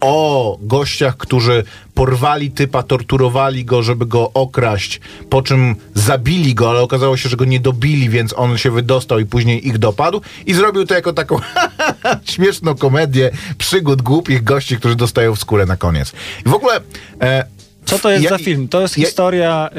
[0.00, 6.80] o gościach, którzy porwali typa, torturowali go, żeby go okraść, po czym zabili go, ale
[6.80, 10.54] okazało się, że go nie dobili, więc on się wydostał i później ich dopadł i
[10.54, 11.38] zrobił to jako taką
[12.32, 16.12] śmieszną komedię przygód głupich gości, którzy dostają w skórę na koniec.
[16.46, 16.80] I w ogóle...
[17.22, 17.44] E,
[17.84, 18.68] Co to jest ja- za film?
[18.68, 19.70] To jest ja- historia,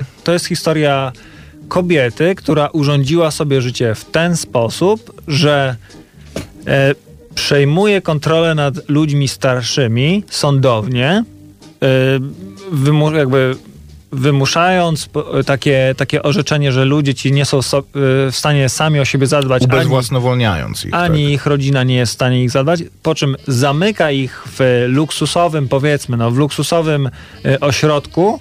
[0.00, 1.12] y, to jest historia
[1.68, 5.76] kobiety, która urządziła sobie życie w ten sposób, że
[6.66, 6.94] e,
[7.38, 11.24] przejmuje kontrolę nad ludźmi starszymi sądownie,
[11.82, 11.86] y,
[12.72, 13.56] wymu- jakby
[14.12, 15.08] wymuszając
[15.46, 17.82] takie, takie orzeczenie, że ludzie ci nie są so, y,
[18.30, 20.94] w stanie sami o siebie zadbać, ani, ubezwłasnowolniając ich.
[20.94, 21.32] ani tak.
[21.32, 26.16] ich rodzina nie jest w stanie ich zadbać, po czym zamyka ich w luksusowym, powiedzmy,
[26.16, 27.10] no, w luksusowym
[27.46, 28.40] y, ośrodku,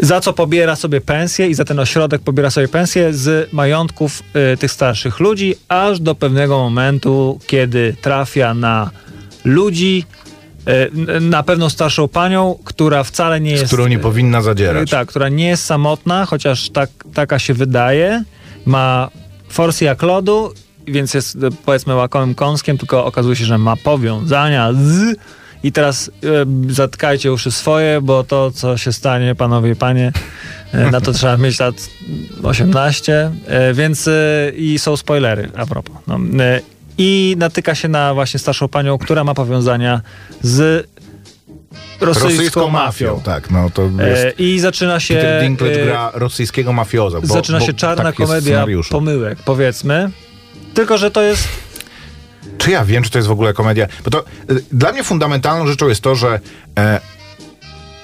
[0.00, 4.56] za co pobiera sobie pensję i za ten ośrodek pobiera sobie pensję z majątków y,
[4.56, 8.90] tych starszych ludzi, aż do pewnego momentu, kiedy trafia na
[9.44, 10.04] ludzi,
[11.16, 13.72] y, na pewną starszą panią, która wcale nie Z jest...
[13.72, 14.90] którą nie powinna zadzierać.
[14.90, 18.24] Tak, która nie jest samotna, chociaż tak, taka się wydaje.
[18.66, 19.10] Ma
[19.48, 20.52] forsy jak lodu,
[20.86, 25.16] więc jest powiedzmy łakomym kąskiem, tylko okazuje się, że ma powiązania z...
[25.62, 30.12] I teraz e, zatkajcie uszy swoje, bo to, co się stanie, panowie i panie,
[30.72, 31.74] e, na to trzeba mieć lat
[32.42, 34.12] 18, e, więc e,
[34.56, 35.96] i są spoilery a propos.
[36.06, 36.60] No, e,
[36.98, 40.00] I natyka się na właśnie starszą panią, która ma powiązania
[40.42, 40.86] z
[42.00, 43.06] rosyjską, Rosyjską mafią.
[43.06, 43.50] mafią, tak.
[43.50, 44.40] No to E, jest...
[44.40, 45.14] I zaczyna się.
[45.14, 47.20] Peter Dinklage gra rosyjskiego mafioza.
[47.20, 50.10] Bo, zaczyna bo się czarna tak komedia pomyłek, powiedzmy.
[50.74, 51.48] Tylko, że to jest.
[52.58, 53.86] Czy ja wiem, czy to jest w ogóle komedia?
[54.04, 56.40] Bo to y, dla mnie fundamentalną rzeczą jest to, że
[56.78, 57.00] e,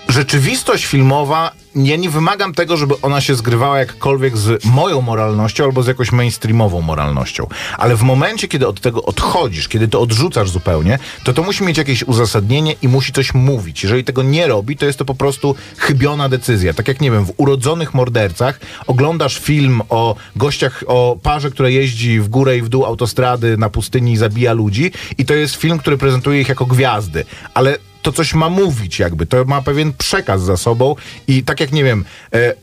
[0.08, 5.82] rzeczywistość filmowa ja nie wymagam tego, żeby ona się zgrywała jakkolwiek z moją moralnością albo
[5.82, 7.46] z jakąś mainstreamową moralnością.
[7.78, 11.78] Ale w momencie, kiedy od tego odchodzisz, kiedy to odrzucasz zupełnie, to to musi mieć
[11.78, 13.82] jakieś uzasadnienie i musi coś mówić.
[13.82, 16.74] Jeżeli tego nie robi, to jest to po prostu chybiona decyzja.
[16.74, 22.20] Tak jak, nie wiem, w Urodzonych Mordercach oglądasz film o gościach, o parze, która jeździ
[22.20, 25.78] w górę i w dół autostrady na pustyni i zabija ludzi i to jest film,
[25.78, 27.24] który prezentuje ich jako gwiazdy.
[27.54, 30.96] Ale to coś ma mówić jakby, to ma pewien przekaz za sobą
[31.28, 32.54] i tak jak, nie wiem, e,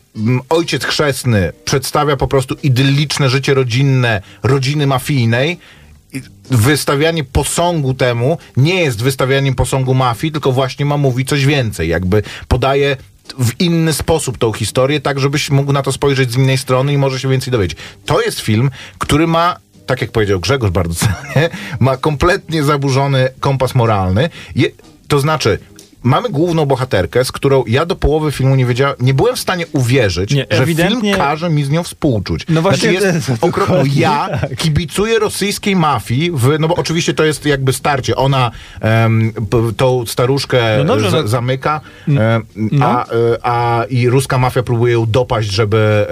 [0.50, 5.58] ojciec chrzestny przedstawia po prostu idylliczne życie rodzinne rodziny mafijnej,
[6.50, 12.24] wystawianie posągu temu nie jest wystawianiem posągu mafii, tylko właśnie ma mówić coś więcej, jakby
[12.48, 12.98] podaje
[13.40, 16.98] w inny sposób tą historię, tak żebyś mógł na to spojrzeć z innej strony i
[16.98, 17.78] może się więcej dowiedzieć.
[18.06, 21.50] To jest film, który ma tak jak powiedział Grzegorz bardzo celnie,
[21.80, 24.30] ma kompletnie zaburzony kompas moralny.
[24.56, 24.70] Je,
[25.12, 25.60] to znaczy,
[26.04, 29.66] mamy główną bohaterkę, z którą ja do połowy filmu nie wiedziałem, nie byłem w stanie
[29.74, 32.46] uwierzyć, Nie, że ewidentnie- film każe mi z nią współczuć.
[32.50, 33.76] No właśnie, znaczy jest okropno.
[33.96, 34.56] Ja tak.
[34.56, 38.16] kibicuję rosyjskiej mafii, w, no bo oczywiście to jest jakby starcie.
[38.16, 38.52] Ona
[39.50, 42.22] p- tą staruszkę No dobrze, no- zamyka, No.
[42.86, 43.08] a, e,
[43.44, 46.08] a i ruska mafia próbuje ją dopaść, żeby,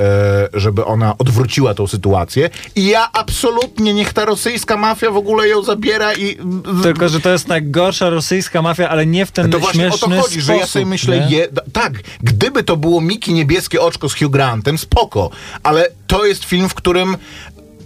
[0.56, 2.50] e, żeby ona odwróciła tą sytuację.
[2.76, 6.38] I ja absolutnie, niech ta rosyjska mafia w ogóle ją zabiera i...
[6.84, 10.16] Tylko, że to jest najgorsza rosyjska mafia, ale nie w ten To właśnie o to
[10.22, 10.42] chodzi, sposób.
[10.42, 14.78] że ja sobie myślę, je, tak, gdyby to było Miki Niebieskie Oczko z Hugh Grantem,
[14.78, 15.30] spoko,
[15.64, 17.18] ale to jest film, w którym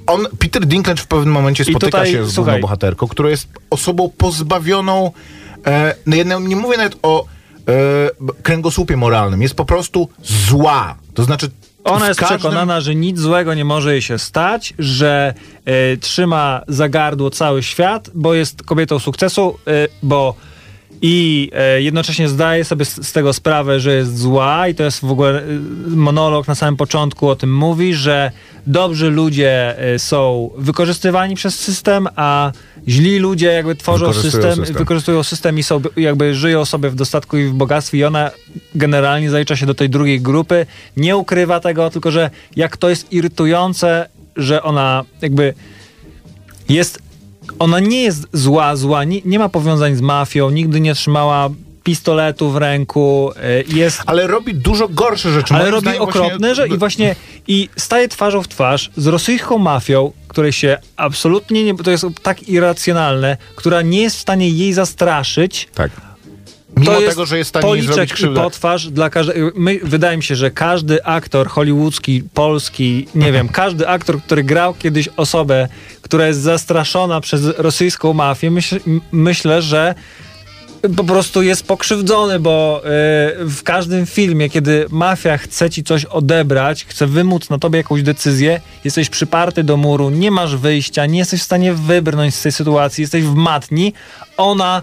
[0.07, 4.11] on, Peter Dinklage w pewnym momencie spotyka tutaj, się z główną bohaterką, która jest osobą
[4.17, 5.11] pozbawioną,
[5.67, 7.25] e, no ja nie- mówię nawet o
[7.67, 10.95] e, kręgosłupie moralnym, jest po prostu zła.
[11.13, 11.49] To znaczy
[11.83, 15.33] Ona jest każdym- przekonana, że nic złego nie może jej się stać, że
[15.65, 19.71] e, trzyma za gardło cały świat, bo jest kobietą sukcesu, e,
[20.03, 20.35] bo
[21.05, 25.11] i e, jednocześnie zdaje sobie z, tego sprawę, że jest zła i to jest w
[25.11, 25.45] ogóle e,
[25.87, 28.31] monolog na samym początku o tym mówi, że
[28.67, 32.51] dobrzy ludzie e, są wykorzystywani przez system, a
[32.87, 34.75] źli ludzie jakby tworzą system, system.
[34.77, 38.31] wykorzystują system i są, jakby żyją sobie w dostatku i w bogactwie i ona
[38.75, 40.65] generalnie zalicza się do tej drugiej grupy,
[40.97, 45.53] nie ukrywa tego, tylko że jak to jest irytujące, że ona jakby
[46.69, 46.99] jest,
[47.59, 51.49] ona nie jest zła, zła, nie, nie ma powiązań z mafią, nigdy nie trzymała
[51.83, 53.31] pistoletu w ręku,
[53.69, 55.53] y, jest Ale robi dużo gorsze rzeczy.
[55.53, 57.15] ale robi okropne, właśnie- że i właśnie
[57.47, 62.49] i staje twarzą w twarz z rosyjską mafią, której się absolutnie nie, to jest tak
[62.49, 65.67] irracjonalne, która nie jest w stanie jej zastraszyć.
[65.73, 65.91] Tak.
[66.77, 68.41] Mimo to jest tego, że jest w stanie jej policzek zrobić i krzywdę.
[68.41, 69.51] potwarz dla każdego.
[69.55, 74.73] My, wydaje mi się, że każdy aktor hollywoodzki, polski, nie wiem, każdy aktor, który grał
[74.73, 75.67] kiedyś osobę,
[76.13, 78.79] która jest zastraszona przez rosyjską mafię, myśl,
[79.11, 79.95] myślę, że
[80.95, 86.85] po prostu jest pokrzywdzony, bo y, w każdym filmie, kiedy mafia chce ci coś odebrać,
[86.85, 91.41] chce wymóc na tobie jakąś decyzję, jesteś przyparty do muru, nie masz wyjścia, nie jesteś
[91.41, 93.93] w stanie wybrnąć z tej sytuacji, jesteś w matni,
[94.37, 94.81] ona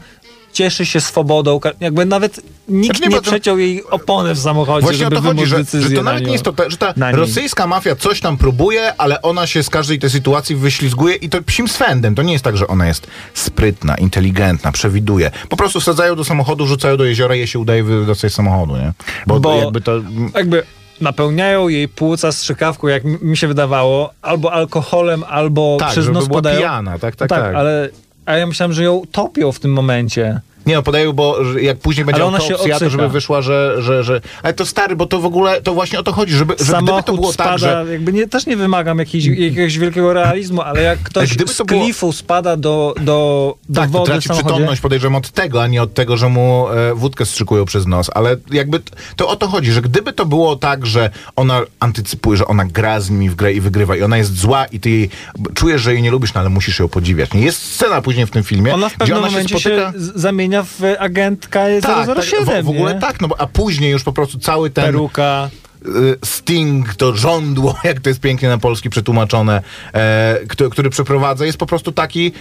[0.52, 4.38] cieszy się swobodą, jakby nawet nikt Znaczy nie, nie, bo to- przeciął jej opony w
[4.38, 6.76] samochodzie, Właśnie o żeby to chodzi, że, że to na nawet nie jest to, że
[6.76, 11.28] ta rosyjska mafia coś tam próbuje, ale ona się z każdej tej sytuacji wyślizguje i
[11.28, 12.14] to psim swędem.
[12.14, 15.30] To nie jest tak, że ona jest sprytna, inteligentna, przewiduje.
[15.48, 18.76] Po prostu wsadzają do samochodu, rzucają do jeziora i jej się udaje wydostać z samochodu,
[18.76, 18.92] nie?
[19.26, 19.92] Bo, Bo- jakby to...
[20.34, 20.62] jakby
[21.00, 26.26] napełniają jej płuca strzykawką, jak mi- się wydawało, albo alkoholem, albo Tak, przez żeby nos
[26.28, 26.56] była podają.
[26.56, 27.54] pijana, tak, tak, No tak.
[27.54, 27.88] ale
[28.30, 30.40] a ja myślałem, że ją topią w tym momencie.
[30.66, 33.76] Nie no, podają, bo jak później będzie Ale ona się autopsja, to żeby wyszła, że,
[33.78, 34.20] że, że...
[34.42, 37.02] Ale to stary, bo to w ogóle, to właśnie o to chodzi, żeby, że gdyby
[37.02, 37.84] to było spada, tak, że...
[37.92, 41.64] jakby nie, też nie wymagam jakiejś, jakiegoś wielkiego realizmu, ale jak ktoś gdyby z to
[41.64, 45.82] było- klifu spada do, do, do Tak, wody traci przytomność, podejrzewam od tego, a nie
[45.82, 48.10] od tego, że mu e, wódkę strzykują przez nos.
[48.14, 48.80] Ale jakby
[49.16, 53.00] to o to chodzi, że gdyby to było tak, że ona antycypuje, że ona gra
[53.00, 55.10] z nimi w grę i wygrywa i ona jest zła i ty jej
[55.54, 57.32] czujesz, że jej nie lubisz, no ale musisz ją podziwiać.
[57.34, 57.40] Nie?
[57.40, 59.92] Jest scena później w tym filmie, ona w gdzie pewnym ona się momencie spotyka...
[59.92, 60.20] się z-
[60.50, 63.00] zamienia w agentkę tak, tak, 007, w, w ogóle nie?
[63.00, 65.50] tak, no bo, a później już po prostu cały ten Peruka.
[65.86, 69.62] Y, Sting, to żądło, jak to jest pięknie na polski przetłumaczone,
[69.94, 72.32] e, który, który przeprowadza, jest po prostu taki,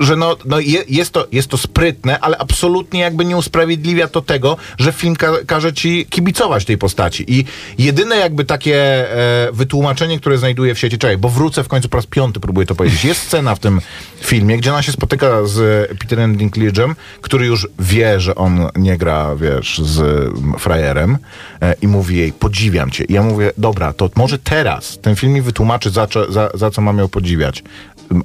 [0.00, 4.20] że no, no je, jest, to, jest to sprytne, ale absolutnie jakby nie usprawiedliwia to
[4.20, 7.24] tego, że film ka każe ci kibicować tej postaci.
[7.28, 7.44] I
[7.78, 11.96] jedyne jakby takie e, wytłumaczenie, które znajduję w sieci, czekaj, bo wrócę w końcu po
[11.96, 13.04] raz piąty, próbuję to powiedzieć.
[13.04, 13.80] Jest scena w tym
[14.20, 19.36] filmie, gdzie ona się spotyka z Peterem Dinklage'em, który już wie, że on nie gra,
[19.36, 21.18] wiesz, z frajerem
[21.62, 23.04] e, i mówi jej, podziwiam cię.
[23.04, 26.82] I ja mówię, dobra, to może teraz ten film mi wytłumaczy, za, za, za co
[26.82, 27.62] mam ją podziwiać.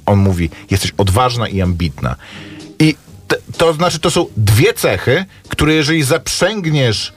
[0.06, 2.16] On mówi, jesteś odważna i ambitna.
[2.78, 2.94] I
[3.56, 7.12] to znaczy, to są dwie cechy, które jeżeli zaprzęgniesz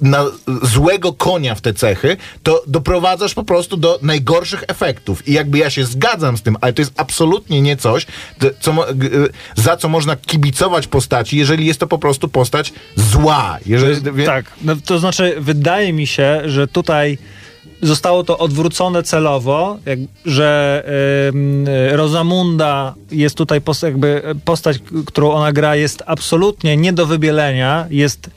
[0.00, 0.24] na
[0.62, 5.28] złego konia w te cechy, to doprowadzasz po prostu do najgorszych efektów.
[5.28, 8.06] I jakby ja się zgadzam z tym, ale to jest absolutnie nie coś,
[8.60, 8.74] co,
[9.56, 13.58] za co można kibicować postaci, jeżeli jest to po prostu postać zła.
[13.66, 17.18] Jeżeli, tak, no, to znaczy wydaje mi się, że tutaj
[17.82, 20.82] zostało to odwrócone celowo, jak, że
[21.92, 27.86] y, Rosamunda jest tutaj post, jakby postać, którą ona gra jest absolutnie nie do wybielenia,
[27.90, 28.30] jest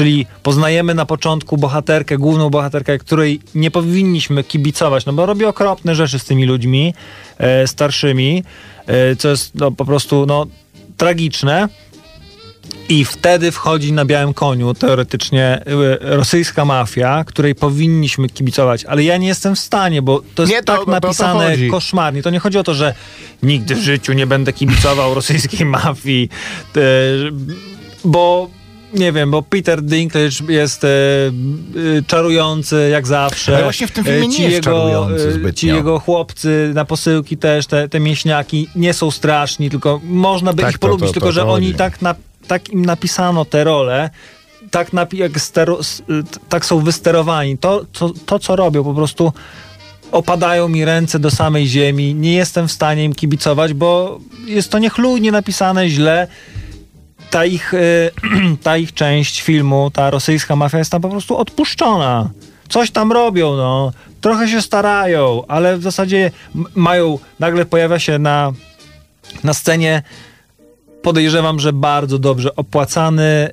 [0.00, 5.94] Czyli poznajemy na początku bohaterkę, główną bohaterkę, której nie powinniśmy kibicować, no bo robi okropne
[5.94, 6.94] rzeczy z tymi ludźmi
[7.38, 8.44] e, starszymi,
[8.86, 10.46] e, co jest no, po prostu no,
[10.96, 11.68] tragiczne.
[12.88, 15.62] I wtedy wchodzi na białym koniu teoretycznie e,
[16.16, 20.62] rosyjska mafia, której powinniśmy kibicować, ale ja nie jestem w stanie, bo to jest nie,
[20.62, 22.22] to, tak napisane to koszmarnie.
[22.22, 22.94] To nie chodzi o to, że
[23.42, 26.28] nigdy w życiu nie będę kibicował rosyjskiej mafii,
[28.04, 28.59] bo
[28.94, 33.54] nie wiem, bo Peter Dinklage jest e, e, czarujący jak zawsze.
[33.54, 35.52] Ale właśnie w tym filmie e, ci nie jest jego, czarujący e, zbytnio.
[35.52, 40.62] Ci jego chłopcy na posyłki też, te, te mięśniaki nie są straszni, tylko można by
[40.62, 42.14] tak, ich polubić, to, to, tylko że oni tak, na,
[42.46, 44.10] tak im napisano te role,
[44.70, 45.80] tak, na, jak stero,
[46.48, 47.58] tak są wysterowani.
[47.58, 49.32] To, to, to, co robią, po prostu
[50.12, 52.14] opadają mi ręce do samej ziemi.
[52.14, 56.28] Nie jestem w stanie im kibicować, bo jest to niechlujnie napisane źle
[57.30, 58.10] ta ich, y,
[58.62, 62.30] ta ich część filmu, ta rosyjska mafia jest tam po prostu odpuszczona.
[62.68, 63.92] Coś tam robią, no.
[64.20, 66.30] Trochę się starają, ale w zasadzie
[66.74, 68.52] mają, nagle pojawia się na,
[69.44, 70.02] na scenie
[71.02, 73.50] podejrzewam, że bardzo dobrze opłacany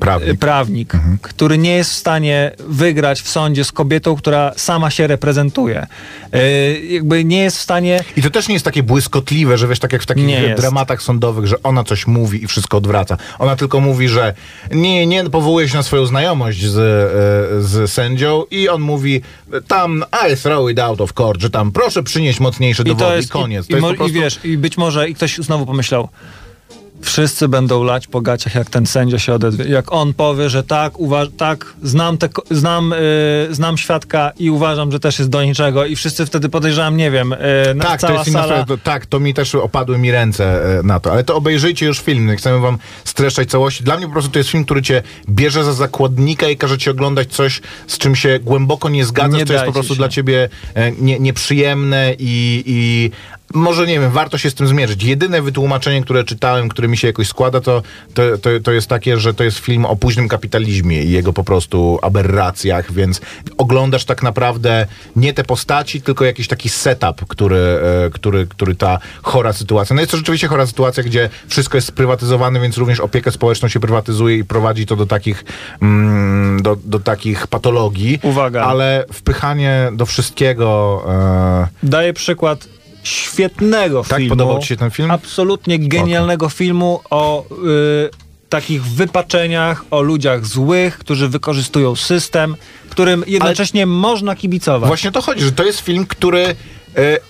[0.00, 1.18] prawnik, prawnik mhm.
[1.22, 5.86] który nie jest w stanie wygrać w sądzie z kobietą, która sama się reprezentuje.
[6.32, 6.40] Yy,
[6.86, 8.04] jakby nie jest w stanie...
[8.16, 10.98] I to też nie jest takie błyskotliwe, że wiesz, tak jak w takich nie dramatach
[10.98, 11.06] jest.
[11.06, 13.16] sądowych, że ona coś mówi i wszystko odwraca.
[13.38, 14.34] Ona tylko mówi, że
[14.70, 19.22] nie, nie powołuje się na swoją znajomość z, e, z sędzią i on mówi
[19.68, 23.28] tam I throw it out of court, że tam proszę przynieść mocniejsze dowody i, jest,
[23.28, 23.70] i koniec.
[23.70, 24.06] I, i, prostu...
[24.06, 26.08] i wiesz, i być może i ktoś znowu pomyślał,
[27.02, 29.64] wszyscy będą lać po gaciach, jak ten sędzia się odezwie.
[29.64, 32.94] Jak on powie, że tak, uważ- tak znam, te, znam,
[33.48, 37.10] yy, znam świadka i uważam, że też jest do niczego i wszyscy wtedy podejrzewam, nie
[37.10, 37.34] wiem,
[37.66, 38.64] yy, tak, cała to jest sala...
[38.64, 42.00] to, tak, to mi też opadły mi ręce yy, na to, ale to obejrzyjcie już
[42.00, 43.84] film, nie chcemy wam streszczać całości.
[43.84, 46.90] Dla mnie po prostu to jest film, który cię bierze za zakładnika i każe ci
[46.90, 49.98] oglądać coś, z czym się głęboko nie zgadzasz, nie to jest po prostu się.
[49.98, 53.10] dla ciebie e, nie, nieprzyjemne i, i
[53.54, 55.04] może nie wiem, warto się z tym zmierzyć.
[55.04, 57.82] Jedyne wytłumaczenie, które czytałem, które mi się jakoś składa, to,
[58.14, 61.44] to, to, to, jest takie, że to jest film o późnym kapitalizmie i jego po
[61.44, 63.20] prostu aberracjach, więc
[63.58, 64.86] oglądasz tak naprawdę
[65.16, 69.94] nie te postaci, tylko jakiś taki setup, który, e, który, który ta chora sytuacja.
[69.94, 73.80] No jest to rzeczywiście chora sytuacja, gdzie wszystko jest sprywatyzowane, więc również opiekę społeczną się
[73.80, 75.44] prywatyzuje i prowadzi to do takich,
[75.82, 78.18] mm, do, do takich patologii.
[78.22, 78.62] Uwaga.
[78.62, 81.02] Ale wpychanie do wszystkiego...
[81.08, 81.68] E...
[81.82, 84.36] Daję przykład świetnego tak, filmu.
[84.36, 85.10] podobał ci się ten film?
[85.10, 92.56] Absolutnie genialnego filmu o y, takich wypaczeniach, o ludziach złych, którzy wykorzystują system,
[92.90, 94.88] którym jednocześnie Ale można kibicować.
[94.88, 96.54] Właśnie to chodzi, że to jest film, który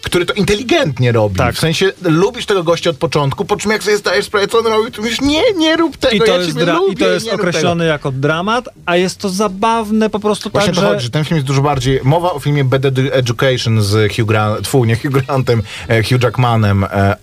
[0.03, 1.37] który to inteligentnie robi.
[1.37, 1.55] Tak.
[1.55, 4.67] W sensie lubisz tego gościa od początku, po czym jak sobie zdajesz sprawę, co on
[4.67, 7.09] robi, to mówisz, nie, nie rób tego, I to ja jest, dra- lubię, i to
[7.09, 10.89] jest określony jako dramat, a jest to zabawne po prostu Właśnie tak, to że...
[10.89, 12.01] chodzi, że ten film jest dużo bardziej...
[12.05, 12.83] Mowa o filmie Bad
[13.13, 17.17] Education z Hugh Grant, tfu, nie Hugh Grantem, e, Hugh Jackmanem, e,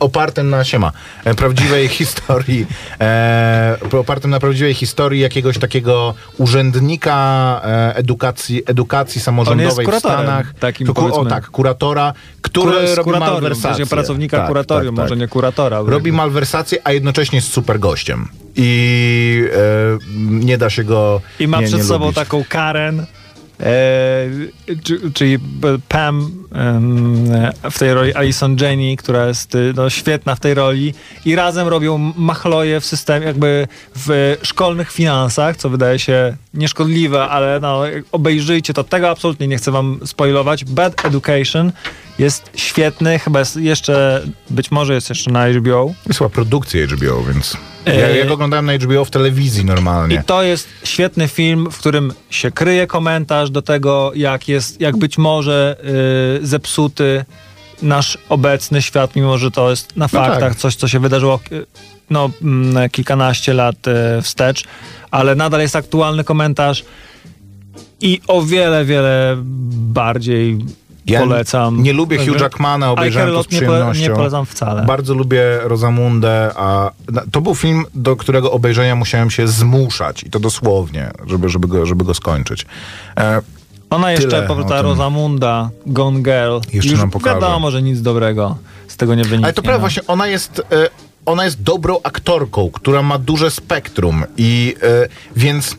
[0.00, 0.92] opartym na siema,
[1.24, 2.66] e, prawdziwej historii,
[3.00, 10.54] e, opartym na prawdziwej historii jakiegoś takiego urzędnika e, edukacji, edukacji samorządowej w Stanach.
[10.54, 12.12] Takim, o tak, kuratora,
[12.42, 13.86] który Kur robi malwersację.
[13.86, 15.10] pracownika tak, kuratorium, tak, tak.
[15.10, 15.82] może nie kuratora.
[15.86, 18.28] Robi malwersację, a jednocześnie jest super gościem.
[18.56, 19.98] I e,
[20.30, 22.16] nie da się go I ma nie, przed nie sobą lubić.
[22.16, 23.06] taką Karen,
[25.14, 25.38] czyli
[25.88, 26.30] Pam
[27.70, 30.94] w tej roli Alison Jenny, która jest y, no, świetna w tej roli
[31.24, 37.60] i razem robią machloje w systemie, jakby w szkolnych finansach, co wydaje się nieszkodliwe, ale
[37.60, 37.82] no,
[38.12, 38.84] obejrzyjcie to.
[38.84, 40.64] Tego absolutnie nie chcę wam spoilować.
[40.64, 41.72] Bad Education
[42.18, 45.94] jest świetny, chyba jest jeszcze, być może jest jeszcze na HBO.
[46.06, 47.56] Jest chyba produkcja HBO, więc...
[47.86, 50.16] Ja, ja go oglądałem na HBO w telewizji normalnie.
[50.16, 54.96] I to jest świetny film, w którym się kryje komentarz do tego, jak jest, jak
[54.96, 55.76] być może
[56.40, 57.24] yy, zepsuty
[57.82, 60.54] nasz obecny świat, mimo że to jest na no faktach tak.
[60.54, 61.66] coś, co się wydarzyło y,
[62.10, 64.64] no, mm, kilkanaście lat y, wstecz,
[65.10, 66.84] ale nadal jest aktualny komentarz
[68.00, 69.36] i o wiele, wiele
[69.92, 70.58] bardziej
[71.06, 71.82] Ja polecam.
[71.82, 74.02] Nie lubię Hugh Jackmana, obejrzałem to z przyjemnością.
[74.02, 74.84] nie polecam wcale.
[74.84, 76.90] Bardzo lubię Rosamundę, a
[77.32, 81.86] to był film, do którego obejrzenia musiałem się zmuszać i to dosłownie, żeby, żeby, go,
[81.86, 82.66] żeby go skończyć.
[83.16, 83.42] E,
[83.90, 84.82] Ona jeszcze, ta.
[84.82, 86.58] Rosamunda, Gone Girl.
[86.72, 87.34] Jeszcze już nam pokaże.
[87.34, 88.56] wiadomo, że nic dobrego
[88.88, 89.44] z tego nie wyniknie.
[89.44, 89.80] ale to prawda, no.
[89.80, 90.88] właśnie ona jest, e,
[91.26, 95.76] ona jest dobrą aktorką, która ma duże spektrum i e, więc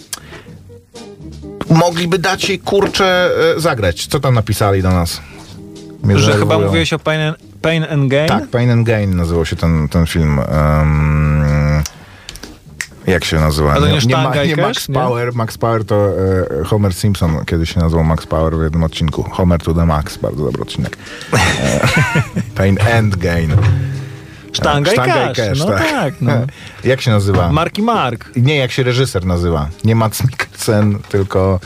[1.70, 4.08] mogliby dać jej kurczę e, zagrać.
[4.08, 5.22] Co tam napisali do nas?
[6.04, 8.28] Mnie Że chyba mówiłeś o Pain and, Pain and Gain?
[8.28, 10.40] Tak, Pain and Gain nazywał się ten, ten film.
[10.40, 11.84] Em,
[13.08, 13.80] jak się nazywa?
[13.80, 14.96] Nie nie, ma, nie Max nie?
[14.96, 15.34] Power.
[15.34, 16.10] Max Power to
[16.62, 19.24] e, Homer Simpson kiedyś się nazywał Max Power w jednym odcinku.
[19.24, 20.98] Homer to the Max, bardzo dobry odcinek.
[21.34, 21.80] E,
[22.58, 23.56] Pain and Gain.
[24.54, 25.60] Sztanga, i Sztanga Cash.
[25.60, 26.32] No tak, no.
[26.84, 27.52] jak się nazywa?
[27.52, 28.30] Marki Mark.
[28.36, 29.70] nie, jak się reżyser nazywa.
[29.84, 31.60] Nie Mats Mikkelsen, tylko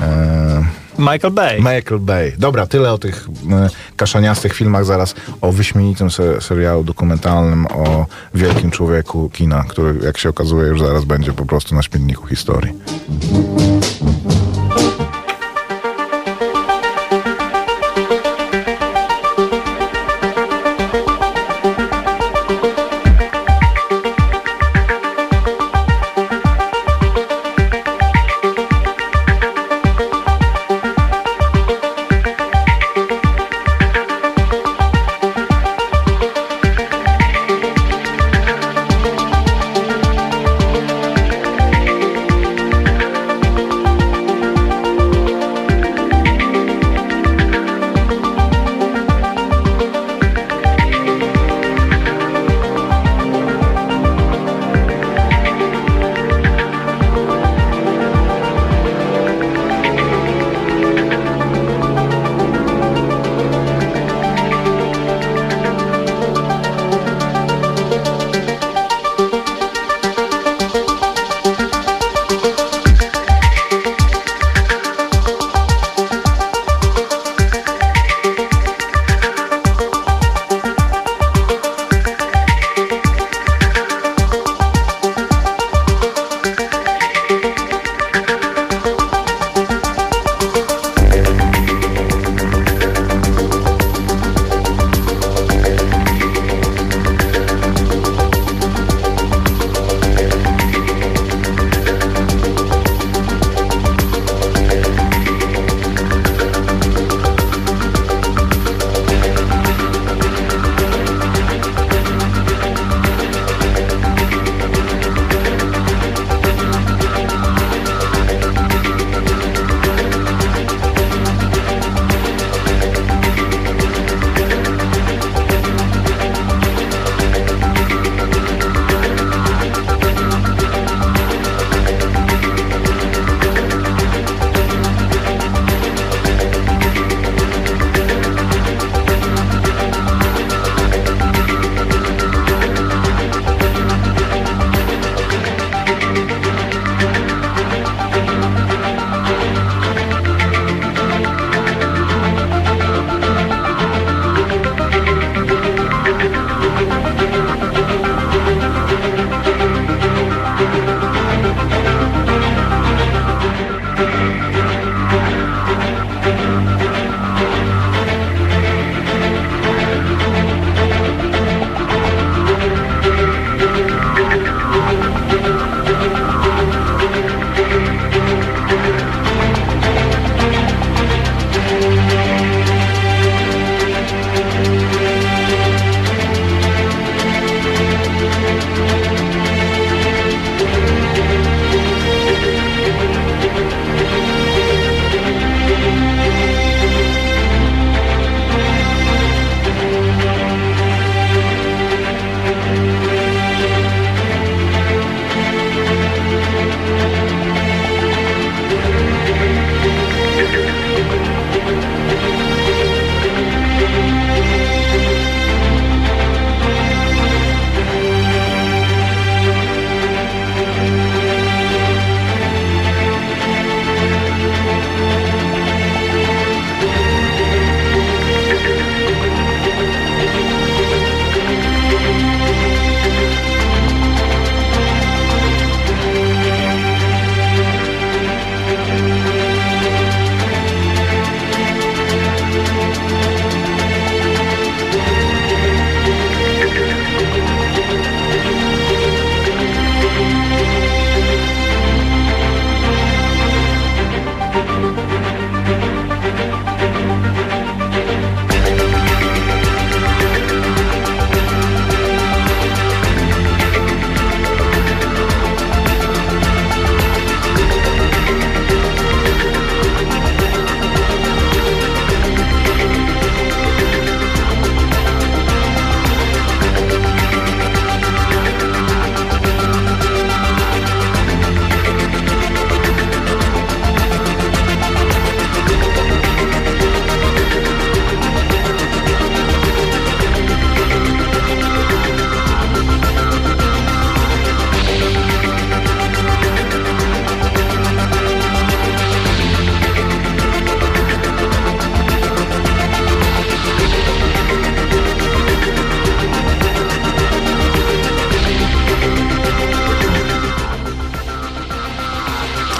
[0.00, 0.64] e,
[0.98, 1.58] Michael Bay.
[1.58, 2.32] Michael Bay.
[2.38, 4.84] Dobra, tyle o tych e, kaszaniastych filmach.
[4.84, 10.80] Zaraz o wyśmienitym se, serialu dokumentalnym o wielkim człowieku kina, który jak się okazuje już
[10.80, 12.72] zaraz będzie po prostu na śmietniku historii.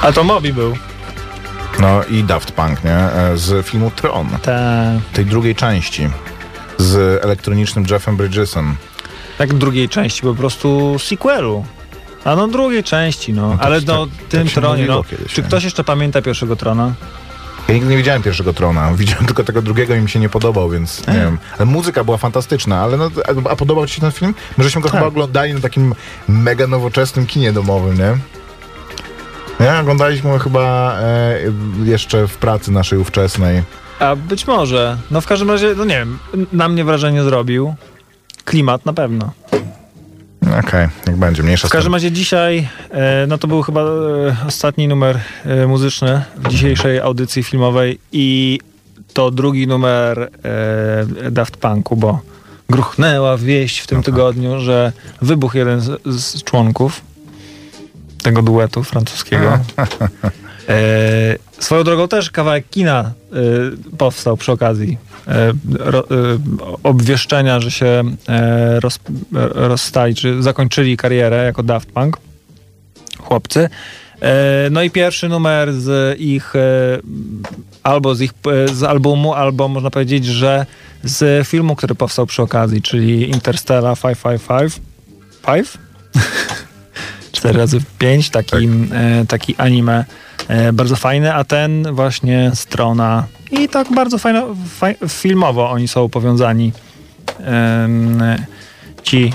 [0.02, 0.76] A to Moby był.
[1.80, 2.90] No i Daft Punk, nie?
[2.94, 4.52] E, Z filmu Tron, Ta,
[5.12, 6.08] tej drugiej części.
[6.78, 8.76] Z elektronicznym Jeffem Bridgesem.
[9.38, 11.64] tak drugiej części, po prostu sequelu.
[12.24, 13.48] A no drugiej części, no.
[13.48, 15.04] No tak Ale no, tak- tym tak tronie, no.
[15.04, 15.46] kiedyś, Czy nie?
[15.48, 16.92] ktoś jeszcze pamięta pierwszego trona?
[17.68, 18.92] Ja nigdy nie widziałem pierwszego Trona.
[18.96, 21.38] Widziałem tylko tego drugiego i mi się nie podobał, więc nie wiem.
[21.58, 23.10] Ale muzyka była fantastyczna, ale no,
[23.46, 24.34] a, a podobał ci się ten film?
[24.58, 24.98] My żeśmy go Tak.
[24.98, 25.94] chyba oglądali na takim
[26.28, 28.16] mega nowoczesnym kinie domowym, nie?
[29.62, 31.38] Nie, oglądaliśmy chyba e,
[31.84, 33.62] jeszcze w pracy naszej ówczesnej.
[33.98, 34.96] A być może.
[35.10, 36.18] No w każdym razie, no nie wiem,
[36.52, 37.74] na mnie wrażenie zrobił.
[38.44, 39.30] Klimat na pewno.
[40.58, 43.86] Okej, jak będzie, mniejsza W każdym razie dzisiaj, e, no to był chyba e,
[44.48, 48.58] ostatni numer e, muzyczny w dzisiejszej audycji filmowej i
[49.12, 50.30] to drugi numer
[51.30, 52.20] Daft Punku, bo
[52.70, 54.04] gruchnęła wieść w tym Aha.
[54.04, 54.92] tygodniu, że
[55.22, 57.11] wybuchł jeden z, z członków
[58.22, 59.58] tego duetu francuskiego.
[60.68, 63.36] E, swoją drogą też kawałek kina e,
[63.96, 64.98] powstał przy okazji
[65.28, 66.04] e, ro, e,
[66.82, 68.98] obwieszczenia, że się e, roz,
[69.54, 72.18] rozstali, czy zakończyli karierę jako Daft Punk.
[73.18, 73.68] Chłopcy.
[74.20, 76.52] E, no i pierwszy numer z ich
[77.82, 78.32] albo z ich
[78.72, 80.66] z albumu, albo można powiedzieć, że
[81.04, 84.80] z filmu, który powstał przy okazji, czyli Interstellar 555.
[85.46, 85.78] Five?
[87.42, 90.04] 4 razy 5, taki, e, taki anime
[90.48, 94.46] e, bardzo fajny, a ten właśnie strona i tak bardzo fajno,
[94.78, 96.72] faj, filmowo oni są powiązani.
[97.40, 98.22] Em,
[99.02, 99.32] ci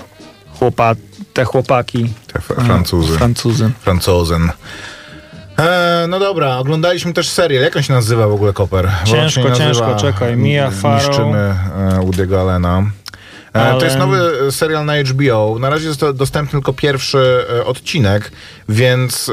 [0.60, 0.96] chłopa,
[1.34, 2.10] te chłopaki.
[2.34, 3.14] Te Francuzy.
[3.14, 3.72] E, Francuzy.
[3.80, 4.52] Francozen.
[5.60, 7.64] E, no dobra, oglądaliśmy też serial.
[7.64, 8.90] Jak on się nazywa w ogóle, Koper?
[9.04, 10.38] Ciężko, ciężko, czekaj.
[10.38, 11.08] Mia Farrow.
[11.08, 12.84] Niszczymy e, Woody'ego Allena.
[13.54, 15.58] Ale- To jest nowy e, serial na HBO.
[15.60, 18.32] Na razie jest to dostępny tylko pierwszy e, odcinek,
[18.70, 19.32] więc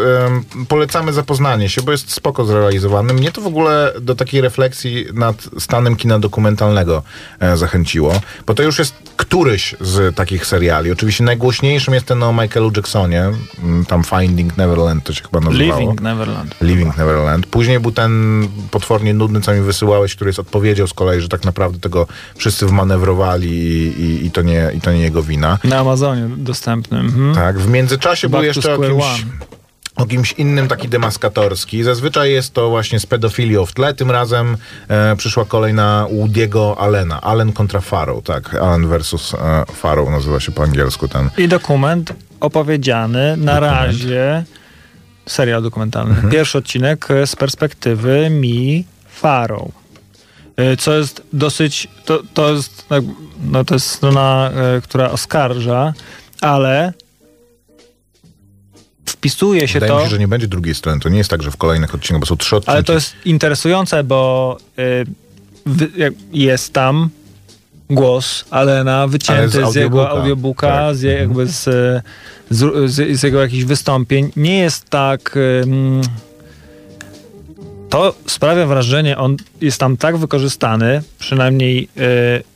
[0.69, 3.15] polecamy zapoznanie się, bo jest spoko zrealizowany.
[3.15, 7.03] Mnie to w ogóle do takiej refleksji nad stanem kina dokumentalnego
[7.41, 10.91] e, zachęciło, bo to już jest któryś z takich seriali.
[10.93, 13.25] Oczywiście najgłośniejszym jest ten o Michaelu Jacksonie,
[13.89, 15.81] tam Finding Neverland to się chyba nazywało.
[15.81, 16.55] Living Neverland.
[16.61, 17.47] Living Neverland.
[17.47, 18.13] Później był ten
[18.71, 22.07] potwornie nudny, co mi wysyłałeś, który jest odpowiedzią z kolei, że tak naprawdę tego
[22.37, 25.59] wszyscy wmanewrowali i, i, i, to, nie, i to nie jego wina.
[25.65, 27.07] Na Amazonie dostępnym.
[27.07, 27.35] Mhm.
[27.35, 29.33] Tak, w międzyczasie był Back to jeszcze o kimś, one.
[29.97, 31.83] o kimś innym taki demaskatorski.
[31.83, 33.95] Zazwyczaj jest to właśnie z pedofilią w tle.
[33.95, 34.57] Tym razem
[34.89, 37.21] e, przyszła kolej na Woody'ego Allena.
[37.21, 38.55] Allen kontra Farrow, tak.
[38.55, 41.31] Allen versus e, Farrow nazywa się po angielsku ten.
[41.39, 44.45] I dokument opowiedziany na razie,
[45.27, 46.11] serial dokumentalny.
[46.15, 46.31] Mhm.
[46.31, 49.84] Pierwszy odcinek z perspektywy Mi Farrow.
[50.57, 52.87] E, Co jest dosyć, to, to jest
[53.45, 55.93] no to jest strona, e, która oskarża,
[56.41, 56.93] ale
[59.07, 61.01] wpisuje się Wydaje to, mi się, że nie będzie drugiej strony.
[61.01, 62.71] To nie jest tak, że w kolejnych odcinkach, bo są trzy odcinki.
[62.71, 65.05] ale to jest interesujące, bo y,
[66.33, 67.11] jest tam
[67.91, 70.69] głos Alena Ale wycięty z z, jego audiobooka.
[70.69, 70.97] Tak.
[70.97, 71.65] z, je, jakby z,
[72.51, 74.31] z, z, jego jakichś wystąpień.
[74.37, 75.37] Nie jest tak...
[75.63, 76.01] ym,
[77.95, 81.89] to sprawia wrażenie, on jest tam tak wykorzystany, przynajmniej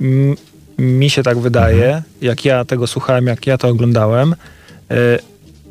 [0.00, 2.02] y, mi się tak wydaje, Mhm.
[2.20, 4.94] jak ja tego słuchałem, jak ja to oglądałem, y,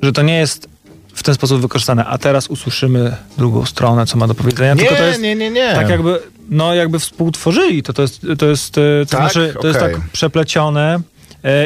[0.02, 0.70] że to nie jest
[1.14, 2.06] w ten sposób wykorzystane.
[2.06, 4.74] A teraz usłyszymy drugą stronę, co ma do powiedzenia.
[4.74, 5.74] Nie, Tylko to jest nie, nie, nie.
[5.76, 7.84] tak jakby, no jakby współtworzyli.
[7.84, 9.20] To, to jest, to jest, y, to Tak?
[9.32, 9.94] znaczy, to jest Okej.
[9.96, 11.00] tak przeplecione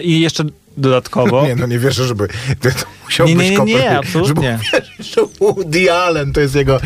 [0.03, 0.43] i jeszcze
[0.77, 1.43] dodatkowo.
[1.47, 2.27] Nie, no nie wierzę, żeby...
[2.61, 2.69] To
[3.05, 4.59] musiał Nie, nie, być nie, nie, absolutnie.
[4.61, 6.79] Żeby uwierzyć, że Woody Allen to jest jego...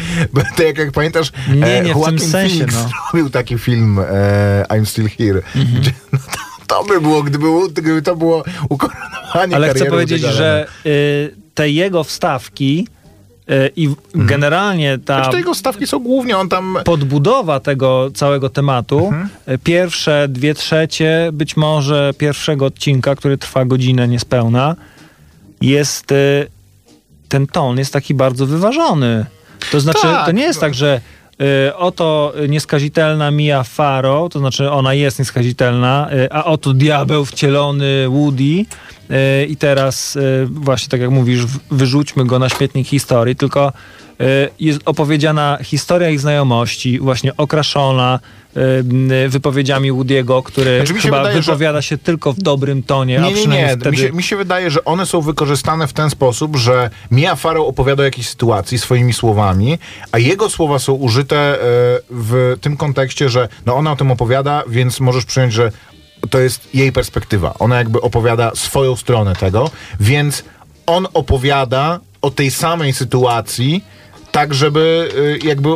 [0.56, 2.90] To jak, jak pamiętasz, Nie, nie, e, w tym sensie, Phoenix no.
[3.12, 5.42] zrobił taki film e, I'm Still Here.
[5.80, 10.68] Gdzie, no to, to by było, gdyby, gdyby to było ukoronowanie Ale chcę powiedzieć, że
[10.86, 12.88] y, te jego wstawki
[13.76, 15.24] i w- generalnie ta.
[15.24, 16.78] Znaczy, jego stawki są głównie, on tam...
[16.86, 19.14] podbudowa tego całego tematu,
[19.50, 24.76] y, pierwsze dwie trzecie, być może pierwszego odcinka, który trwa godzinę niespełna,
[25.62, 26.48] jest y,
[27.30, 29.26] ten ton jest taki bardzo wyważony.
[29.72, 30.62] To znaczy, Tak, to nie jest no.
[30.62, 31.02] tak, że
[31.78, 38.66] oto nieskazitelna Mia Farrow, to znaczy ona jest nieskazitelna, y, a oto diabeł wcielony Woody.
[39.44, 44.05] Y, i teraz y, właśnie tak jak mówisz, wyrzućmy go na śmietnik historii, tylko y,
[44.60, 48.20] jest opowiedziana historia ich znajomości, właśnie okraszona
[49.26, 53.34] y, wypowiedziami Woody'ego, który Znaczy, chyba wydaje, że- wypowiada się tylko w dobrym tonie, Nie,
[53.34, 53.68] nie, nie.
[53.68, 53.92] wtedy...
[53.92, 57.68] Mi się, mi się wydaje, że one są wykorzystane w ten sposób, że Mia Farrow
[57.68, 59.78] opowiada o jakiejś sytuacji swoimi słowami,
[60.12, 61.58] a jego słowa są użyte e,
[62.10, 65.72] w tym kontekście, że no ona o tym opowiada, więc możesz przyjąć, że
[66.30, 67.54] to jest jej perspektywa.
[67.60, 70.44] Ona jakby opowiada swoją stronę tego, więc
[70.86, 73.84] on opowiada o tej samej sytuacji
[74.36, 75.10] tak żeby
[75.44, 75.70] y, jakby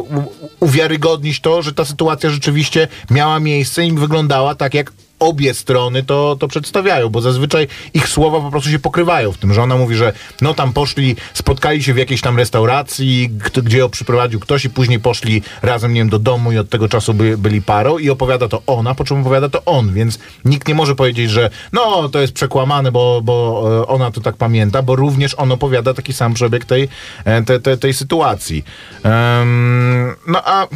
[0.60, 6.36] uwiarygodnić to, że ta sytuacja rzeczywiście miała miejsce i wyglądała tak, jak obie strony to,
[6.40, 9.96] to przedstawiają, bo zazwyczaj ich słowa po prostu się pokrywają w tym, że ona mówi,
[9.96, 13.30] że no tam poszli, spotkali się w jakiejś tam restauracji,
[13.64, 16.90] gdzie ją przyprowadził ktoś i później poszli razem, nie wiem, do domu i od tego
[16.90, 20.68] czasu by, byli parą i opowiada to ona, po czym opowiada to on, więc nikt
[20.68, 24.82] nie może powiedzieć, że no to jest przekłamane, bo, bo e, ona to tak pamięta,
[24.82, 26.90] bo również on opowiada taki sam przebieg tej,
[27.26, 28.64] e, te, te, tej sytuacji.
[29.04, 30.68] Em, no a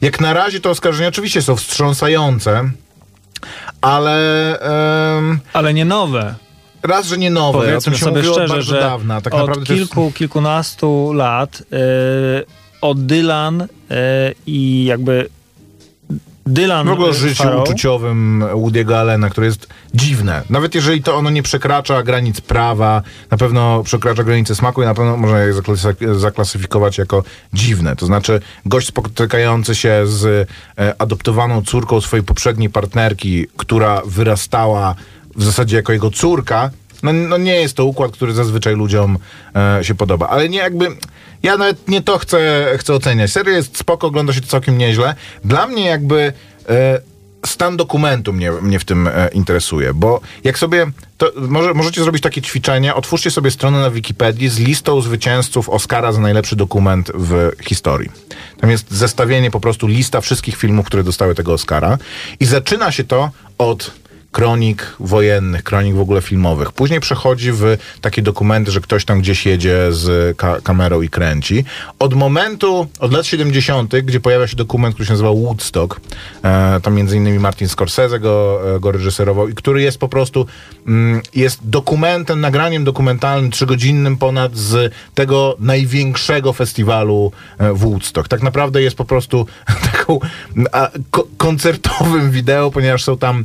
[0.00, 2.70] jak na razie to oskarżenia oczywiście są wstrząsające,
[3.80, 4.16] ale
[5.18, 6.34] em, Ale nie nowe.
[6.82, 9.20] raz, że nie nowe, o Powiedzmy tym się sobie od szczerze, bardzo że dawna.
[9.20, 11.78] Tak od naprawdę to jest- kilku, kilkunastu lat yy,
[12.80, 13.58] od Dylan
[13.90, 13.96] yy,
[14.46, 15.28] i jakby
[16.46, 20.42] Dylan w ogóle o yy, życiu Farrow, uczuciowym Woody'ego Allena, które jest dziwne.
[20.50, 24.94] Nawet jeżeli to ono nie przekracza granic prawa, na pewno przekracza granice smaku i na
[24.94, 27.22] pewno można je zaklasy- zaklasyfikować jako
[27.52, 27.96] dziwne.
[27.96, 34.94] To znaczy gość spotykający się z e, adoptowaną córką swojej poprzedniej partnerki, która wyrastała
[35.36, 36.70] w zasadzie jako jego córka,
[37.02, 39.18] no, no nie jest to układ, który zazwyczaj ludziom
[39.56, 40.28] e, się podoba.
[40.28, 40.86] Ale nie jakby...
[41.42, 43.32] Ja nawet nie to chcę, chcę oceniać.
[43.32, 45.14] Seria jest spoko, ogląda się to całkiem nieźle.
[45.44, 46.32] Dla mnie jakby...
[46.68, 47.10] E,
[47.46, 50.86] stan dokumentu mnie, mnie w tym e, interesuje, bo jak sobie,
[51.18, 56.12] to może, możecie zrobić takie ćwiczenie, otwórzcie sobie stronę na Wikipedii z listą zwycięzców Oscara
[56.12, 58.10] za najlepszy dokument w historii.
[58.60, 61.98] Tam jest zestawienie, po prostu lista wszystkich filmów, które dostały tego Oscara
[62.40, 63.90] i zaczyna się to od
[64.32, 66.72] kronik wojennych, kronik w ogóle filmowych.
[66.72, 71.64] Później przechodzi w takie dokumenty, że ktoś tam gdzieś jedzie z ka- kamerą i kręci.
[71.98, 76.00] Od momentu, od lat 70., gdzie pojawia się dokument, który się nazywa Woodstock,
[76.44, 80.46] e, tam między innymi Martin Scorsese go, e, go reżyserował i który jest po prostu,
[80.86, 88.28] mm, jest dokumentem, nagraniem dokumentalnym, trzygodzinnym ponad z tego największego festiwalu e, Woodstock.
[88.28, 89.46] Tak naprawdę jest po prostu
[89.92, 89.99] taką
[91.36, 93.44] koncertowym wideo, ponieważ są tam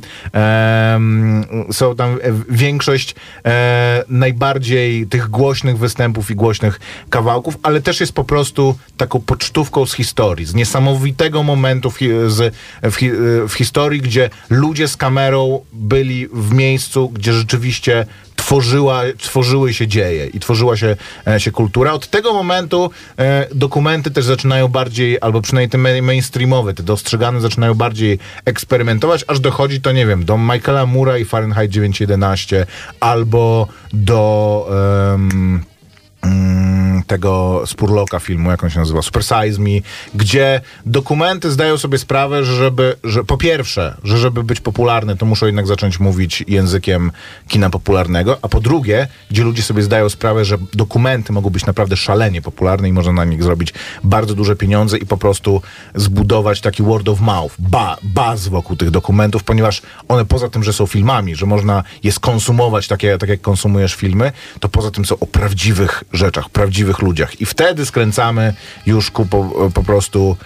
[1.71, 2.17] są tam e,
[2.49, 9.21] większość e, najbardziej tych głośnych występów i głośnych kawałków, ale też jest po prostu taką
[9.21, 11.97] pocztówką z historii, z niesamowitego momentu w,
[12.27, 12.97] z, w,
[13.49, 18.05] w historii, gdzie ludzie z kamerą byli w miejscu, gdzie rzeczywiście
[18.35, 20.95] tworzyła, tworzyły się dzieje i tworzyła się,
[21.27, 21.93] e, się kultura.
[21.93, 27.41] Od tego momentu e, dokumenty też zaczynają bardziej, albo przynajmniej te main- mainstreamowe, te dostrzegane
[27.41, 32.65] zaczynają bardziej eksperymentować, aż dochodzi to, nie wiem, do Michaela Mura i Fahrenheit 911,
[32.99, 34.69] albo do...
[37.07, 39.69] tego Spurloka filmu, jak on się nazywa, Super Size Me,
[40.15, 45.25] gdzie dokumenty zdają sobie sprawę, że żeby, że po pierwsze, że żeby być popularny, to
[45.25, 47.11] muszą jednak zacząć mówić językiem
[47.47, 51.97] kina popularnego, a po drugie, gdzie ludzie sobie zdają sprawę, że dokumenty mogą być naprawdę
[51.97, 53.73] szalenie popularne i można na nich zrobić
[54.03, 55.61] bardzo duże pieniądze i po prostu
[55.95, 60.73] zbudować taki word of mouth, ba, baz wokół tych dokumentów, ponieważ one poza tym, że
[60.73, 65.05] są filmami, że można je skonsumować tak jak, tak jak konsumujesz filmy, to poza tym
[65.05, 67.41] są o prawdziwych rzeczach, prawdziwych ludziach.
[67.41, 68.53] I wtedy skręcamy
[68.85, 70.37] już ku po, po prostu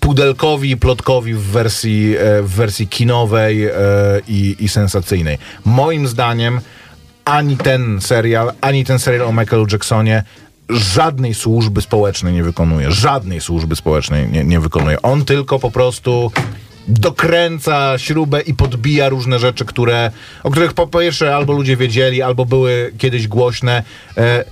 [0.00, 3.72] pudelkowi plotkowi w wersji, e, w wersji kinowej e,
[4.28, 5.38] i, i sensacyjnej.
[5.64, 6.60] Moim zdaniem
[7.24, 10.24] ani ten serial, ani ten serial o Michaelu Jacksonie
[10.68, 12.92] żadnej służby społecznej nie wykonuje.
[12.92, 15.02] Żadnej służby społecznej nie, nie wykonuje.
[15.02, 16.32] On tylko po prostu
[16.88, 20.10] dokręca śrubę i podbija różne rzeczy, które,
[20.42, 23.82] o których po pierwsze albo ludzie wiedzieli, albo były kiedyś głośne.
[24.16, 24.44] E,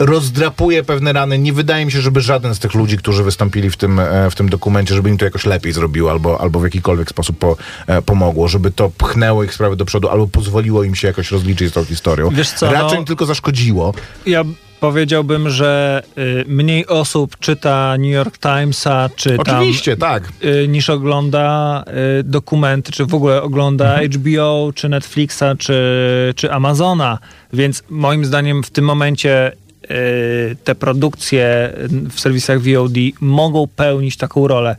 [0.00, 1.38] rozdrapuje pewne rany.
[1.38, 4.34] Nie wydaje mi się, żeby żaden z tych ludzi, którzy wystąpili w tym, e, w
[4.34, 8.02] tym dokumencie, żeby im to jakoś lepiej zrobiło albo, albo w jakikolwiek sposób po, e,
[8.02, 11.72] pomogło, żeby to pchnęło ich sprawy do przodu albo pozwoliło im się jakoś rozliczyć z
[11.72, 12.30] tą historią.
[12.30, 13.94] Wiesz co, Raczej no- im tylko zaszkodziło.
[14.26, 14.44] Ja
[14.80, 20.22] powiedziałbym, że y, mniej osób czyta New York Timesa, czy Oczywiście, tak.
[20.22, 21.84] tam, y, niż ogląda
[22.20, 24.10] y, dokumenty, czy w ogóle ogląda Mhm.
[24.12, 25.74] HBO, czy Netflixa, czy,
[26.36, 27.18] czy Amazona.
[27.52, 29.52] Więc moim zdaniem w tym momencie
[30.64, 31.72] te produkcje
[32.10, 34.76] w serwisach VOD mogą pełnić taką rolę.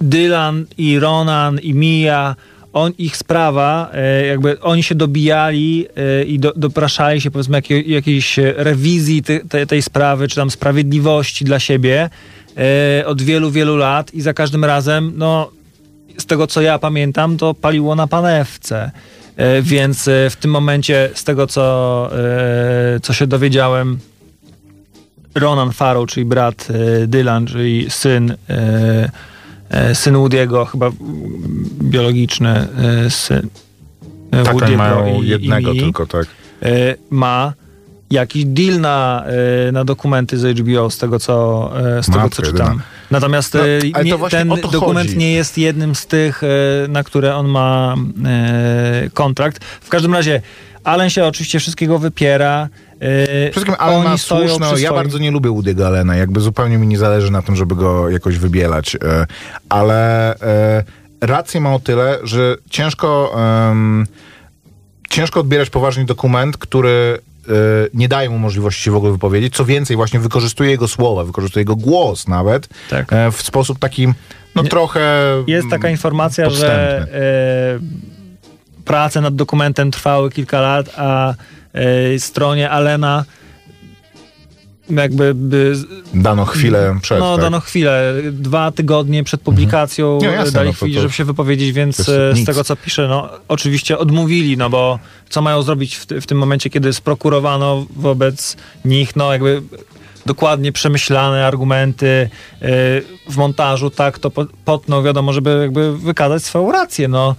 [0.00, 2.36] Dylan i Ronan i Mia,
[2.72, 7.90] on, ich sprawa, e, jakby oni się dobijali e, i do, dopraszali się powiedzmy jakiej,
[7.90, 12.10] jakiejś rewizji te, te, tej sprawy, czy tam sprawiedliwości dla siebie
[13.06, 15.50] od wielu, wielu lat i za każdym razem, no
[16.20, 18.90] z tego co ja pamiętam, to paliło na panewce.
[19.36, 22.08] E, Więc e, w tym momencie, z tego co,
[22.96, 23.98] e, co się dowiedziałem,
[25.34, 26.68] Ronan Farrow, czyli brat
[27.06, 28.34] Dylan, czyli syn,
[29.94, 30.90] syn Woody'ego, chyba
[31.82, 32.68] biologiczny
[33.08, 33.48] syn
[34.30, 36.26] Tak, oni Woody'ego mają i- i jednego Mii, tylko, tak.
[37.10, 37.52] ma
[38.10, 39.24] jakiś deal na,
[39.68, 42.66] y, na dokumenty z HBO, z tego co, y, z tego, co czytam.
[42.66, 42.82] jedyna.
[43.10, 43.60] Natomiast No,
[43.94, 45.18] to nie, ten dokument chodzi.
[45.18, 46.42] nie jest jednym z tych,
[46.88, 47.94] na które on ma
[49.14, 49.64] kontrakt.
[49.64, 50.42] W każdym razie
[50.84, 52.68] Allen się oczywiście wszystkiego wypiera.
[53.48, 56.86] y, Wszystkim ale oni ma przy ja bardzo nie lubię Woody'ego Allena, jakby zupełnie mi
[56.86, 59.26] nie zależy na tym, żeby go jakoś wybielać, e,
[59.68, 60.84] ale e,
[61.20, 63.34] rację ma o tyle, że ciężko
[65.08, 67.27] ciężko odbierać poważnie dokument, który e,
[67.94, 69.56] nie daje mu możliwości się w ogóle wypowiedzieć.
[69.56, 73.12] Co więcej, właśnie wykorzystuje jego słowa, wykorzystuje jego głos nawet Tak.
[73.12, 74.06] e, w sposób taki,
[74.54, 75.02] no Nie- trochę...
[75.46, 77.18] Jest taka informacja, że podstępny.
[77.18, 77.78] e,
[78.84, 81.34] prace nad dokumentem trwały kilka lat, a
[81.72, 83.24] e, stronie Alena
[84.90, 85.74] jakby by,
[86.14, 87.44] Dano chwilę przed, no tak?
[87.44, 91.72] dano chwilę, dwa tygodnie przed publikacją Nie, jasne, dali no chwilę, to- żeby się wypowiedzieć,
[91.72, 92.46] więc e, z nic.
[92.46, 96.70] tego co pisze, no oczywiście odmówili, no bo co mają zrobić w, w tym momencie,
[96.70, 99.62] kiedy sprokurowano wobec nich, no jakby
[100.26, 102.28] dokładnie przemyślane argumenty e,
[103.30, 107.34] w montażu, tak to po- potną, wiadomo, żeby jakby wykazać swoją rację, no.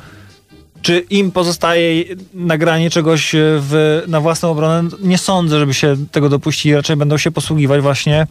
[0.82, 2.04] Czy im pozostaje
[2.34, 4.90] nagranie czegoś e, w, na własną obronę?
[5.02, 6.76] Nie sądzę, żeby się tego dopuścili.
[6.76, 8.28] Raczej będą się posługiwać właśnie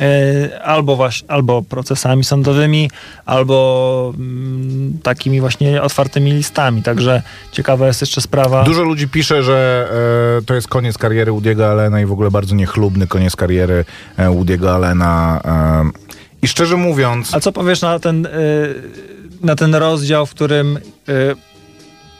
[0.00, 2.90] e, albo, właśnie, albo procesami sądowymi,
[3.26, 6.82] albo mm, takimi właśnie otwartymi listami.
[6.82, 7.22] Także
[7.52, 8.64] ciekawa jest jeszcze sprawa.
[8.64, 9.88] Dużo ludzi pisze, że
[10.38, 13.84] e, to jest koniec kariery Woody'ego Allena i w ogóle bardzo niechlubny koniec kariery
[14.16, 15.40] e, Woody'ego Allena.
[15.44, 15.90] E,
[16.42, 18.28] I szczerze mówiąc, A co powiesz na ten,
[19.40, 20.78] na ten rozdział, w którym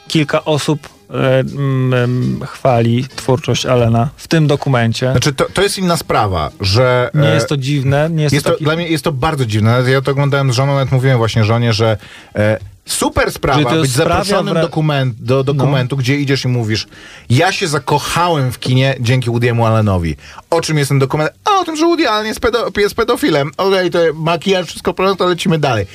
[0.07, 5.11] kilka osób y, mm, chwali twórczość Alena w tym dokumencie?
[5.11, 7.09] znaczy to, to jest inna sprawa, że...
[7.13, 8.63] Nie e, jest to dziwne, nie jest, Jest to to, taki...
[8.63, 9.83] Dla mnie jest to bardzo dziwne.
[9.87, 11.97] Ja to oglądałem z żoną, nawet mówiłem właśnie żonie, że
[12.35, 15.25] e, super sprawa być zaproszonym dokument, No.
[15.25, 16.87] do dokumentu, gdzie idziesz i mówisz
[17.29, 20.15] ja się zakochałem w kinie dzięki Woody'emu Allenowi.
[20.49, 21.31] O czym jest ten dokument?
[21.45, 23.51] A o tym, że Woody Allen jest, pedo, jest pedofilem.
[23.57, 25.85] Okej, to makijaż, wszystko prosto, to lecimy dalej.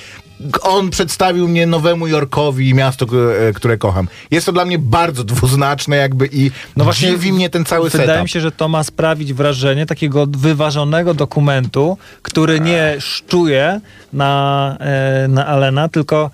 [0.63, 3.17] On przedstawił mnie Nowemu Jorkowi, miasto, k-
[3.49, 4.09] e, które kocham.
[4.31, 8.09] Jest to dla mnie bardzo dwuznaczne jakby i No właśnie dziwi mnie ten cały Wydaje
[8.09, 8.23] setup.
[8.23, 13.81] mi się, że to ma sprawić wrażenie takiego wyważonego dokumentu, który nie szczuje
[14.13, 16.31] na, e, na Alena, tylko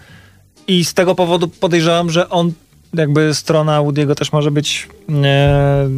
[0.69, 2.53] i z tego powodu podejrzewam, że on
[2.95, 4.89] jakby strona Woody'ego też może być
[5.25, 5.89] e,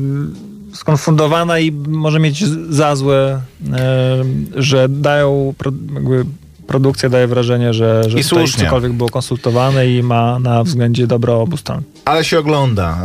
[0.72, 3.40] skonfundowana i może mieć za złe,
[3.72, 4.24] e,
[4.56, 5.54] że dają
[5.94, 6.24] jakby
[6.66, 11.40] produkcja daje wrażenie, że, że I tutaj cokolwiek było konsultowane i ma na względzie dobro
[11.40, 11.82] obu stron.
[12.04, 12.98] Ale się ogląda.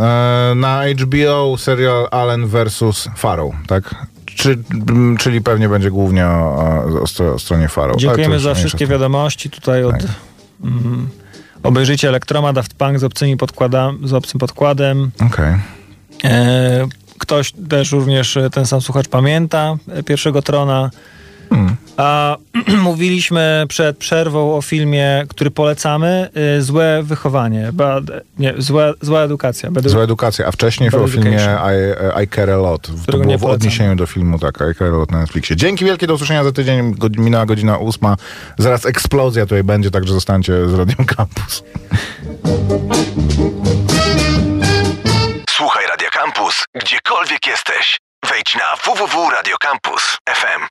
[0.51, 3.09] E, na HBO serial Allen vs.
[3.16, 3.95] Farrow, tak?
[4.26, 4.57] Czy,
[5.20, 7.97] czyli pewnie będzie głównie o, o, o stro- o stronie Farrow.
[7.97, 10.01] Dziękujemy za wszystkie wiadomości tutaj od Tak.
[10.64, 11.09] mm,
[11.64, 15.12] obejrzyjcie Elektroma, Daft Punk z, obcymi podkłada, z obcym podkładem.
[15.26, 15.55] Okej.
[16.24, 16.88] E,
[17.18, 20.89] ktoś też również, e, ten sam słuchacz pamięta pierwszego Trona.
[21.52, 21.76] Hmm.
[21.97, 22.38] A
[22.84, 28.04] mówiliśmy przed przerwą o filmie, który polecamy, e, Złe wychowanie, bad,
[28.39, 29.72] nie, złe, zła edukacja.
[29.72, 31.47] Bad, Zła edukacja, a wcześniej o filmie.
[32.18, 32.88] I, I Care a Lot.
[33.06, 35.56] To było w odniesieniu do filmu, tak, I Care a Lot na Netflixie.
[35.56, 38.16] Dzięki wielkie, do usłyszenia za tydzień, god- minęła godzina ósma.
[38.58, 41.64] Zaraz eksplozja tutaj będzie, także zostańcie z Radią Campus.
[45.49, 47.99] Słuchaj Radio Campus, gdziekolwiek jesteś.
[48.30, 50.62] Wejdź na www.radiocampus.fm.